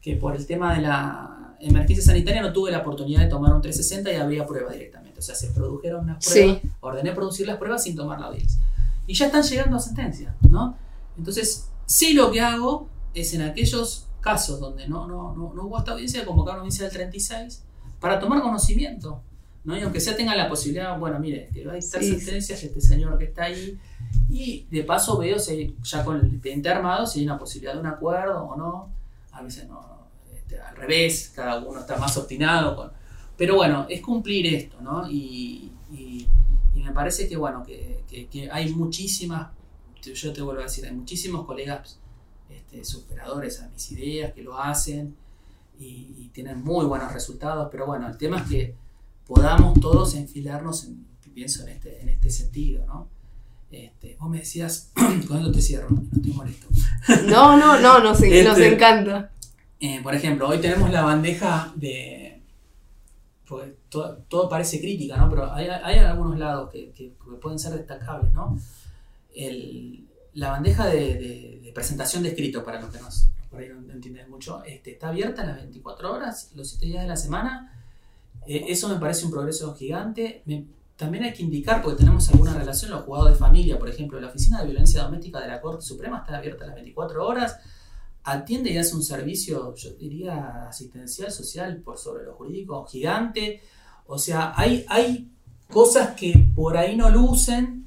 [0.00, 3.60] que por el tema de la emergencia sanitaria no tuve la oportunidad de tomar un
[3.62, 5.18] 360 y habría prueba directamente.
[5.20, 6.68] O sea, se produjeron las pruebas, Sí.
[6.80, 8.60] ordené producir las pruebas sin tomar la audiencia.
[9.06, 10.76] Y ya están llegando a sentencia, ¿no?
[11.16, 15.78] Entonces, sí lo que hago es en aquellos casos donde no, no, no, no hubo
[15.78, 17.62] esta audiencia, convocar una audiencia del 36
[18.00, 19.20] para tomar conocimiento,
[19.64, 19.76] ¿no?
[19.76, 22.16] Y aunque sea tengan la posibilidad, bueno, mire, que va a dictar Sí.
[22.18, 23.78] sentencias este señor que está ahí,
[24.28, 27.74] y de paso veo si hay- ya con el expediente armado si hay una posibilidad
[27.74, 28.90] de un acuerdo o no,
[29.32, 29.80] a veces no,
[30.34, 32.90] este, al revés, cada uno está más obstinado con...
[33.36, 35.08] Pero bueno, es cumplir esto, ¿no?
[35.10, 36.26] Y, y-
[36.74, 39.48] y me parece que, bueno, que, que- que hay muchísimas,
[40.02, 41.98] yo te vuelvo a decir, hay muchísimos colegas
[42.50, 45.14] este, superadores a mis ideas que lo hacen
[45.78, 48.74] y, y tienen muy buenos resultados, pero bueno, el tema es que
[49.26, 53.08] podamos todos enfilarnos, en, pienso en este, en este sentido, ¿no?
[53.70, 54.90] Este, vos me decías,
[55.28, 56.66] con esto te cierro, no te molesto.
[57.26, 59.30] No, no, no, nos, Este- nos encanta.
[59.80, 62.42] Eh, por ejemplo, hoy tenemos la bandeja de.
[63.48, 65.28] Porque todo, todo parece crítica, ¿no?
[65.28, 68.58] Pero hay, hay algunos lados que, que- que pueden ser destacables, ¿no?
[69.34, 73.68] El- la bandeja de, de- de presentación de escrito, para los que nos, por ahí
[73.68, 77.81] no entienden mucho, este, está abierta las 24 horas, los 7 días de la semana.
[78.46, 80.42] Eh, eso me parece un progreso gigante.
[80.96, 84.28] También hay que indicar, porque tenemos alguna relación, los juzgados de familia, por ejemplo, la
[84.28, 87.58] Oficina de Violencia Doméstica de la Corte Suprema está abierta las 24 horas
[88.24, 93.60] atiende y hace un servicio, yo diría, asistencial, social, por sobre lo jurídico, gigante.
[94.06, 95.30] O sea, hay, hay
[95.68, 97.84] cosas que por ahí no lucen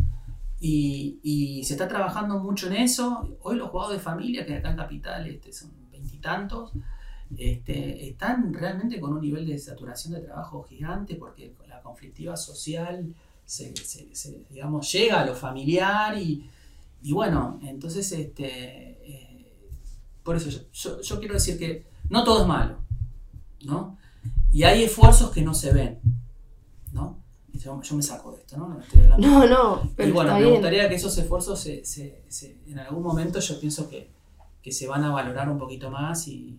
[0.59, 3.37] y, y se está trabajando mucho en eso.
[3.41, 6.71] Hoy los jugadores de familia, que acá en Capital este, son veintitantos,
[7.37, 13.13] este, están realmente con un nivel de saturación de trabajo gigante porque la conflictiva social
[13.45, 16.49] se, se- se, digamos, llega a lo familiar y,
[17.03, 18.45] y bueno, entonces este,
[19.03, 19.51] eh,
[20.23, 22.77] por eso yo, yo- yo quiero decir que no todo es malo,
[23.63, 23.97] ¿no?
[24.51, 25.99] Y hay esfuerzos que no se ven,
[26.93, 27.17] ¿no?
[27.53, 28.67] Y Yo, yo me saco de esto, ¿no?
[28.69, 29.27] No estoy hablando.
[29.27, 30.53] No, no, y pero bueno, está me bien.
[30.55, 31.83] gustaría que esos esfuerzos se-
[32.67, 34.09] en algún momento yo pienso que,
[34.61, 36.57] que se van a valorar un poquito más y,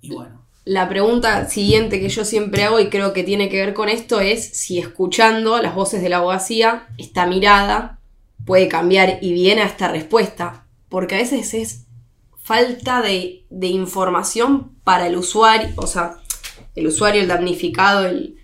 [0.00, 0.40] y bueno.
[0.64, 4.20] La pregunta siguiente que yo siempre hago y creo que tiene que ver con esto
[4.20, 7.98] es si escuchando las voces de la abogacía, esta mirada
[8.44, 10.66] puede cambiar y viene a esta respuesta.
[10.88, 11.86] Porque a veces es
[12.42, 16.16] falta de, de información para el usuario, o sea,
[16.74, 18.36] el usuario, el damnificado, el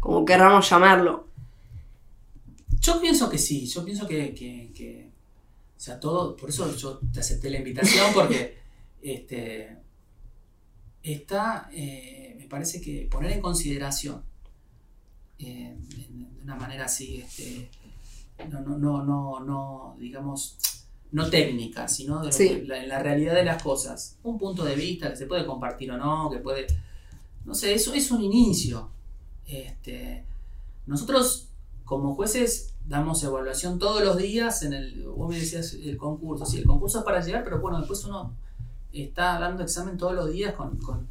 [0.00, 1.28] como querramos llamarlo.
[2.80, 5.08] Yo pienso que sí, yo pienso que, que- que-
[5.76, 8.58] o sea, todo, por eso yo te acepté la invitación, porque
[9.02, 9.76] este,
[11.04, 14.22] está, eh, me parece que poner en consideración,
[15.38, 17.68] eh, de una manera así, este,
[18.50, 20.56] no, no, no, no, no, digamos,
[21.12, 22.48] no técnica, sino de Sí.
[22.48, 25.96] que- la realidad de las cosas, un punto de vista que se puede compartir o
[25.96, 26.66] no, que puede,
[27.44, 28.90] no sé, eso es un inicio.
[29.46, 30.24] Este,
[30.86, 31.48] nosotros
[31.84, 36.58] como jueces damos evaluación todos los días en el, vos me decías el concurso, sí,
[36.58, 38.32] el concurso es para llegar, pero bueno, después uno
[39.02, 41.08] está dando examen todos los días con, con-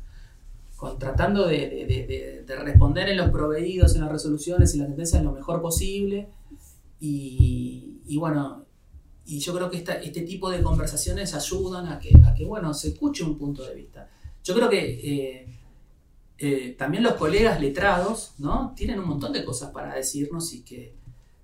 [0.99, 4.87] tratando de, de- de- de- de responder en los proveídos, en las resoluciones y las
[4.87, 6.27] sentencias lo mejor posible.
[6.99, 8.65] Y, y bueno,
[9.25, 12.73] y yo creo que esta- este tipo de conversaciones ayudan a que, a que, bueno,
[12.73, 14.09] se escuche un punto de vista.
[14.43, 14.79] Yo creo que
[15.41, 15.47] eh,
[16.37, 18.73] eh, también los colegas letrados, ¿no?
[18.75, 20.93] Tienen un montón de cosas para decirnos y que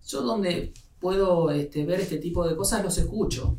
[0.06, 3.56] yo donde puedo este, ver este tipo de cosas los escucho.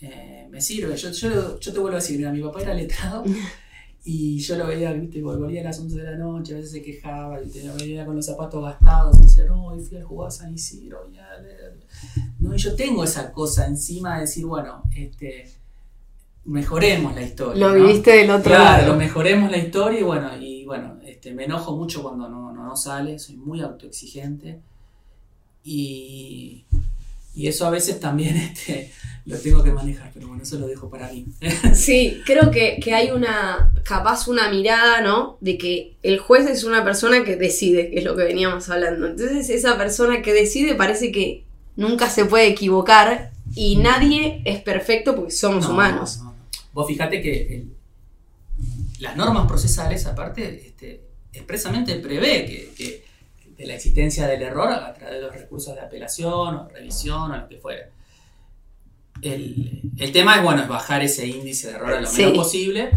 [0.00, 0.96] Eh, me sirve.
[0.96, 3.24] Yo, yo, yo te vuelvo a decir, mira, mi papá era letrado
[4.04, 6.82] y yo lo veía, viste, volvía a las 11 de la noche, a veces se
[6.82, 7.64] quejaba, ¿viste?
[7.64, 10.54] lo veía con los zapatos gastados y decía, no, hoy fui al jugar a San
[10.54, 11.08] Isidro.
[11.12, 11.18] y
[12.42, 15.50] No, y yo tengo esa cosa encima de decir, bueno, este,
[16.44, 17.66] mejoremos la historia.
[17.68, 17.84] Lo ¿no?
[17.84, 18.96] viviste del otro Claro, lado.
[18.96, 22.76] mejoremos la historia y bueno, y bueno, este, me enojo mucho cuando no, no, no
[22.76, 24.60] sale, soy muy autoexigente.
[25.64, 26.64] Y,
[27.38, 28.90] Y eso a veces también este,
[29.24, 31.24] lo tengo que manejar, pero bueno, eso lo dejo para mí.
[31.72, 35.38] Sí, creo que, que, hay una, capaz una mirada, ¿no?
[35.40, 39.06] De que el juez es una persona que decide, que es lo que veníamos hablando.
[39.06, 41.44] Entonces esa persona que decide parece que
[41.76, 46.20] nunca se puede equivocar y nadie es perfecto porque somos humanos.
[46.72, 47.66] Vos fíjate que
[48.98, 53.04] las normas procesales, aparte, este, expresamente prevé que,
[53.58, 57.36] de la existencia del error a través de los recursos de apelación o revisión o
[57.36, 57.90] lo que fuera.
[59.20, 62.90] El, tema es, bueno, es bajar ese índice de error a lo menos posible,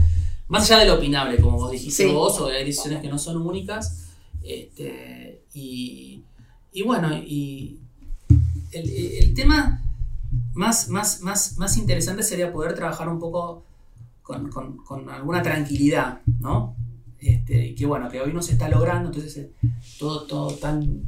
[0.47, 3.37] más allá de lo opinable, como vos dijiste vos, o de decisiones que no son
[3.37, 4.05] únicas.
[4.43, 6.23] Este, y,
[6.85, 7.79] bueno, y
[8.71, 9.81] el, tema
[10.53, 13.65] más, más, más, más interesante sería poder trabajar un poco
[14.21, 16.75] con, con alguna tranquilidad, ¿no?
[17.21, 19.51] Este, y que bueno, que hoy no se está logrando, entonces eh,
[19.99, 21.03] todo, todo tan,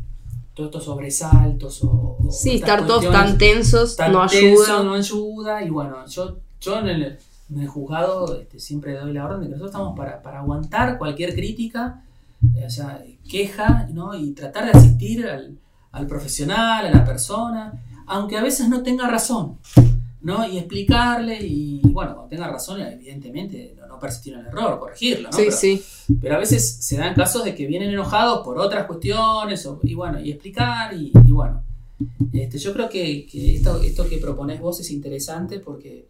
[0.54, 2.20] todos estos sobresaltos o...
[2.30, 4.84] sí, estar todos tan tensos no ayuda.
[4.84, 7.18] no ayuda, y bueno, yo, yo en, el,
[7.68, 12.04] juzgado este, siempre doy la orden de que nosotros estamos para, para aguantar cualquier crítica,
[12.56, 14.14] eh, o sea, queja, ¿no?
[14.14, 15.58] y tratar de asistir al,
[15.92, 17.74] al profesional, a la persona,
[18.06, 19.58] aunque a veces no tenga razón.
[20.24, 20.48] ¿No?
[20.48, 25.30] Y explicarle, y bueno, cuando tenga razón, evidentemente no, no persistir en el error, corregirlo,
[25.30, 25.38] ¿no?
[25.38, 25.84] Sí, pero, sí.
[26.22, 30.20] Pero a veces se dan casos de que vienen enojados por otras cuestiones, y bueno,
[30.20, 31.62] y explicar, y, bueno.
[32.32, 36.08] Este, yo creo que, esto, esto, que proponés vos es interesante porque.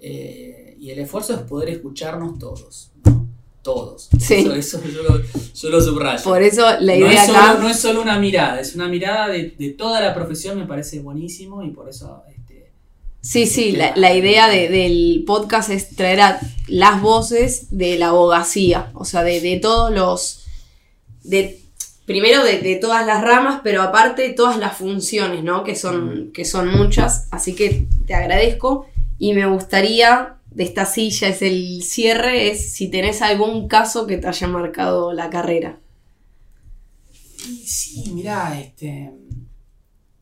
[0.00, 3.26] Eh, y el esfuerzo es poder escucharnos todos, ¿no?
[3.62, 4.10] Todos.
[4.18, 4.46] Sí.
[4.54, 6.22] Eso, yo, lo, subrayo.
[6.22, 9.28] Por eso la idea no es solo, No es solo una mirada, es una mirada
[9.28, 12.22] de, de toda la profesión, me parece buenísimo, y por eso
[13.24, 19.06] Sí, sí, la, idea del podcast es traer a las voces de la abogacía, o
[19.06, 20.44] sea, de, todos los...
[21.22, 21.58] De,
[22.04, 25.64] primero de, todas las ramas, pero aparte todas las funciones, ¿no?
[25.64, 31.28] Que son, que son muchas, así que te agradezco y me gustaría, de esta silla
[31.28, 35.78] es el cierre, es si tenés algún caso que te haya marcado la carrera.
[37.64, 39.12] Sí, mira, este...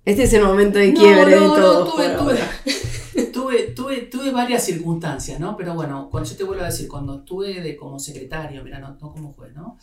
[0.04, 1.92] Este es el momento de quiebre de todo.
[3.74, 5.56] tuve, tuve, varias circunstancias, ¿no?
[5.56, 8.98] Pero bueno, cuando yo te vuelvo a decir, cuando estuve de, como secretario, mira, no,
[8.98, 9.78] como juez, ¿no?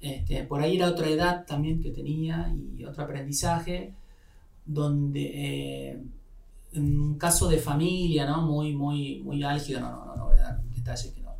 [0.00, 3.92] Este, por ahí era otra edad también que tenía y otro aprendizaje,
[4.64, 6.00] donde eh,
[6.72, 8.42] en un caso de familia, ¿no?
[8.42, 11.34] Muy, muy, muy álgido, no, no, no, no voy a dar detalles que no.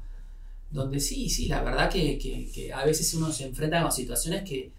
[0.71, 4.71] Donde sí, sí, la verdad que, que, a veces uno se enfrenta con situaciones que,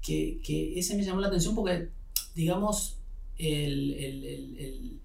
[0.00, 1.88] que, que ese me llamó la atención porque,
[2.34, 2.98] digamos,
[3.38, 5.00] el, el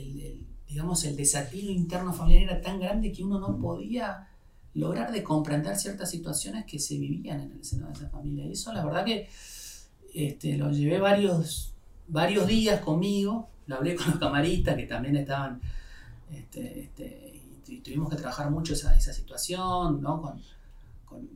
[0.00, 4.28] el, digamos, el desafío interno familiar era tan grande que uno no podía
[4.74, 8.46] lograr de comprender ciertas situaciones que se vivían en el seno de esa familia.
[8.46, 9.28] Y eso la verdad que
[10.14, 11.72] este, lo llevé varios,
[12.08, 15.60] varios días conmigo, lo hablé con los camaristas que también estaban,
[16.32, 20.20] este, este, y tuvimos que trabajar mucho esa, esa situación, ¿no?
[20.20, 20.42] Con,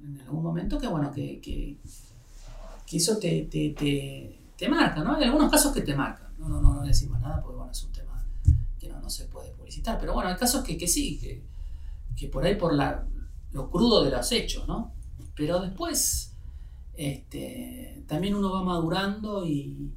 [0.04, 1.76] en algún momento que, bueno, que, que,
[2.90, 5.14] eso te, te, te, te, marca, ¿no?
[5.14, 7.82] Hay algunos casos que te marcan, no, no, no, no decimos nada porque, bueno, es
[7.84, 8.08] un tema
[9.02, 9.98] no, se puede publicitar.
[10.00, 11.42] Pero bueno, hay casos que, que sí, que,
[12.16, 13.04] que, por ahí por la,
[13.52, 14.92] lo crudo de los hechos, ¿no?
[15.34, 16.32] Pero después
[16.94, 19.90] este, también uno va madurando y,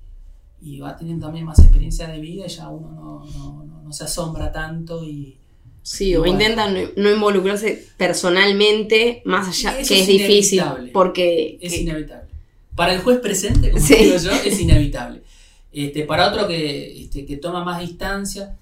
[0.61, 3.25] y, va teniendo también más experiencia de vida y ya uno no,
[3.65, 5.37] no, no se asombra tanto y...
[5.83, 10.61] Sí, o intentan no involucrarse personalmente, más allá, que es, difícil,
[10.93, 11.57] porque...
[11.59, 12.30] Es inevitable.
[12.75, 15.23] Para el juez presente, como digo yo, es inevitable.
[15.71, 18.57] Este, para otro que, este, que toma más distancia,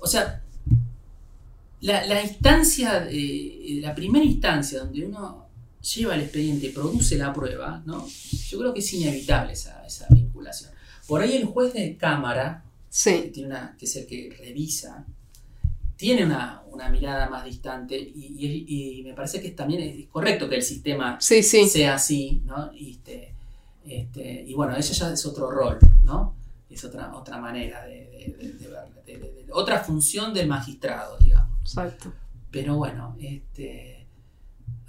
[0.00, 0.42] o sea,
[1.80, 5.48] la, instancia, la primera instancia donde uno
[5.80, 8.06] lleva el expediente y produce la prueba, ¿no?
[8.48, 10.70] yo creo que es inevitable esa, vinculación.
[11.06, 12.64] Por ahí el juez de cámara,
[13.04, 15.04] que, tiene una, que es el que revisa,
[15.96, 21.18] tiene una, mirada más distante y, me parece que también es correcto que el sistema
[21.20, 22.72] sea así, ¿no?
[22.74, 23.34] Y, este,
[23.84, 26.34] este, y bueno, ella ya es otro rol, ¿no?
[26.68, 28.34] Es otra, otra manera de,
[29.06, 31.60] de, otra función del magistrado, digamos.
[31.60, 32.12] Exacto.
[32.50, 34.06] Pero bueno, este,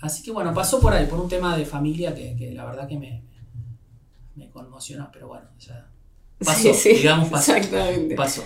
[0.01, 2.97] así que bueno, pasó por ahí, por un tema de familia que, la verdad que
[2.97, 3.21] me,
[4.35, 5.87] me conmocionó, pero bueno, ya
[6.43, 7.55] pasó, digamos, pasó.
[7.55, 8.15] Exactamente.
[8.15, 8.43] Pasó.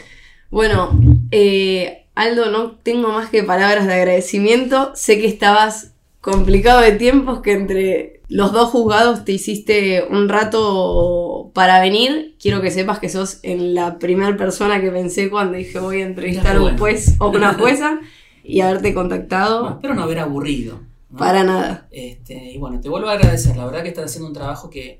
[0.50, 1.00] Bueno,
[1.32, 4.92] eh, Aldo, no tengo más que palabras de agradecimiento.
[4.94, 11.50] Sé que estabas complicado de tiempos, que entre los dos juzgados te hiciste un rato
[11.54, 15.80] para venir, quiero que sepas que sos en la primera persona que pensé cuando dije
[15.80, 18.02] voy a entrevistar a un juez o una jueza
[18.44, 19.70] y haberte contactado.
[19.70, 20.82] espero no haber aburrido.
[21.18, 21.88] Para nada.
[21.90, 23.56] Este, y bueno, te vuelvo a agradecer.
[23.56, 25.00] La verdad que estás haciendo un trabajo que,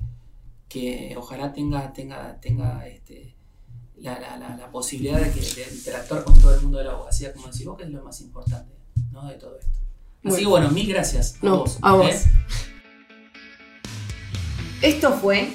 [0.70, 3.29] que ojalá tenga, tenga, tenga este,
[4.02, 7.66] la, posibilidad de, que, de, interactuar con todo el mundo de la abogacía, como decís
[7.66, 8.74] vos, que es lo más importante
[9.12, 9.28] ¿no?
[9.28, 9.72] de todo esto.
[10.26, 11.78] Así que bueno, mil gracias a vos.
[11.82, 12.08] A vos.
[12.08, 12.24] ¿eh?
[14.82, 15.54] Esto fue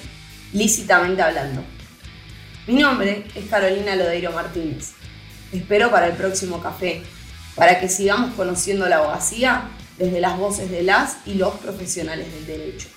[0.52, 1.62] Lícitamente Hablando.
[2.66, 4.92] Mi nombre es Carolina Lodeiro Martínez.
[5.52, 7.02] espero para el próximo café,
[7.54, 12.46] para que sigamos conociendo la abogacía desde las voces de las y los profesionales del
[12.46, 12.88] derecho.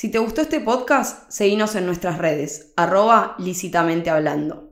[0.00, 4.70] Si te gustó este podcast, seguinos en nuestras redes, arroba lícitamente hablando.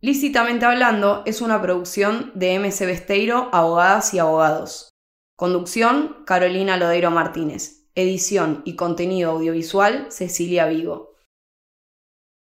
[0.00, 4.88] Lícitamente hablando es una producción de MC Besteiro, Abogadas y Abogados.
[5.36, 7.90] Conducción, Carolina Lodeiro Martínez.
[7.94, 11.13] Edición y contenido audiovisual, Cecilia Vigo.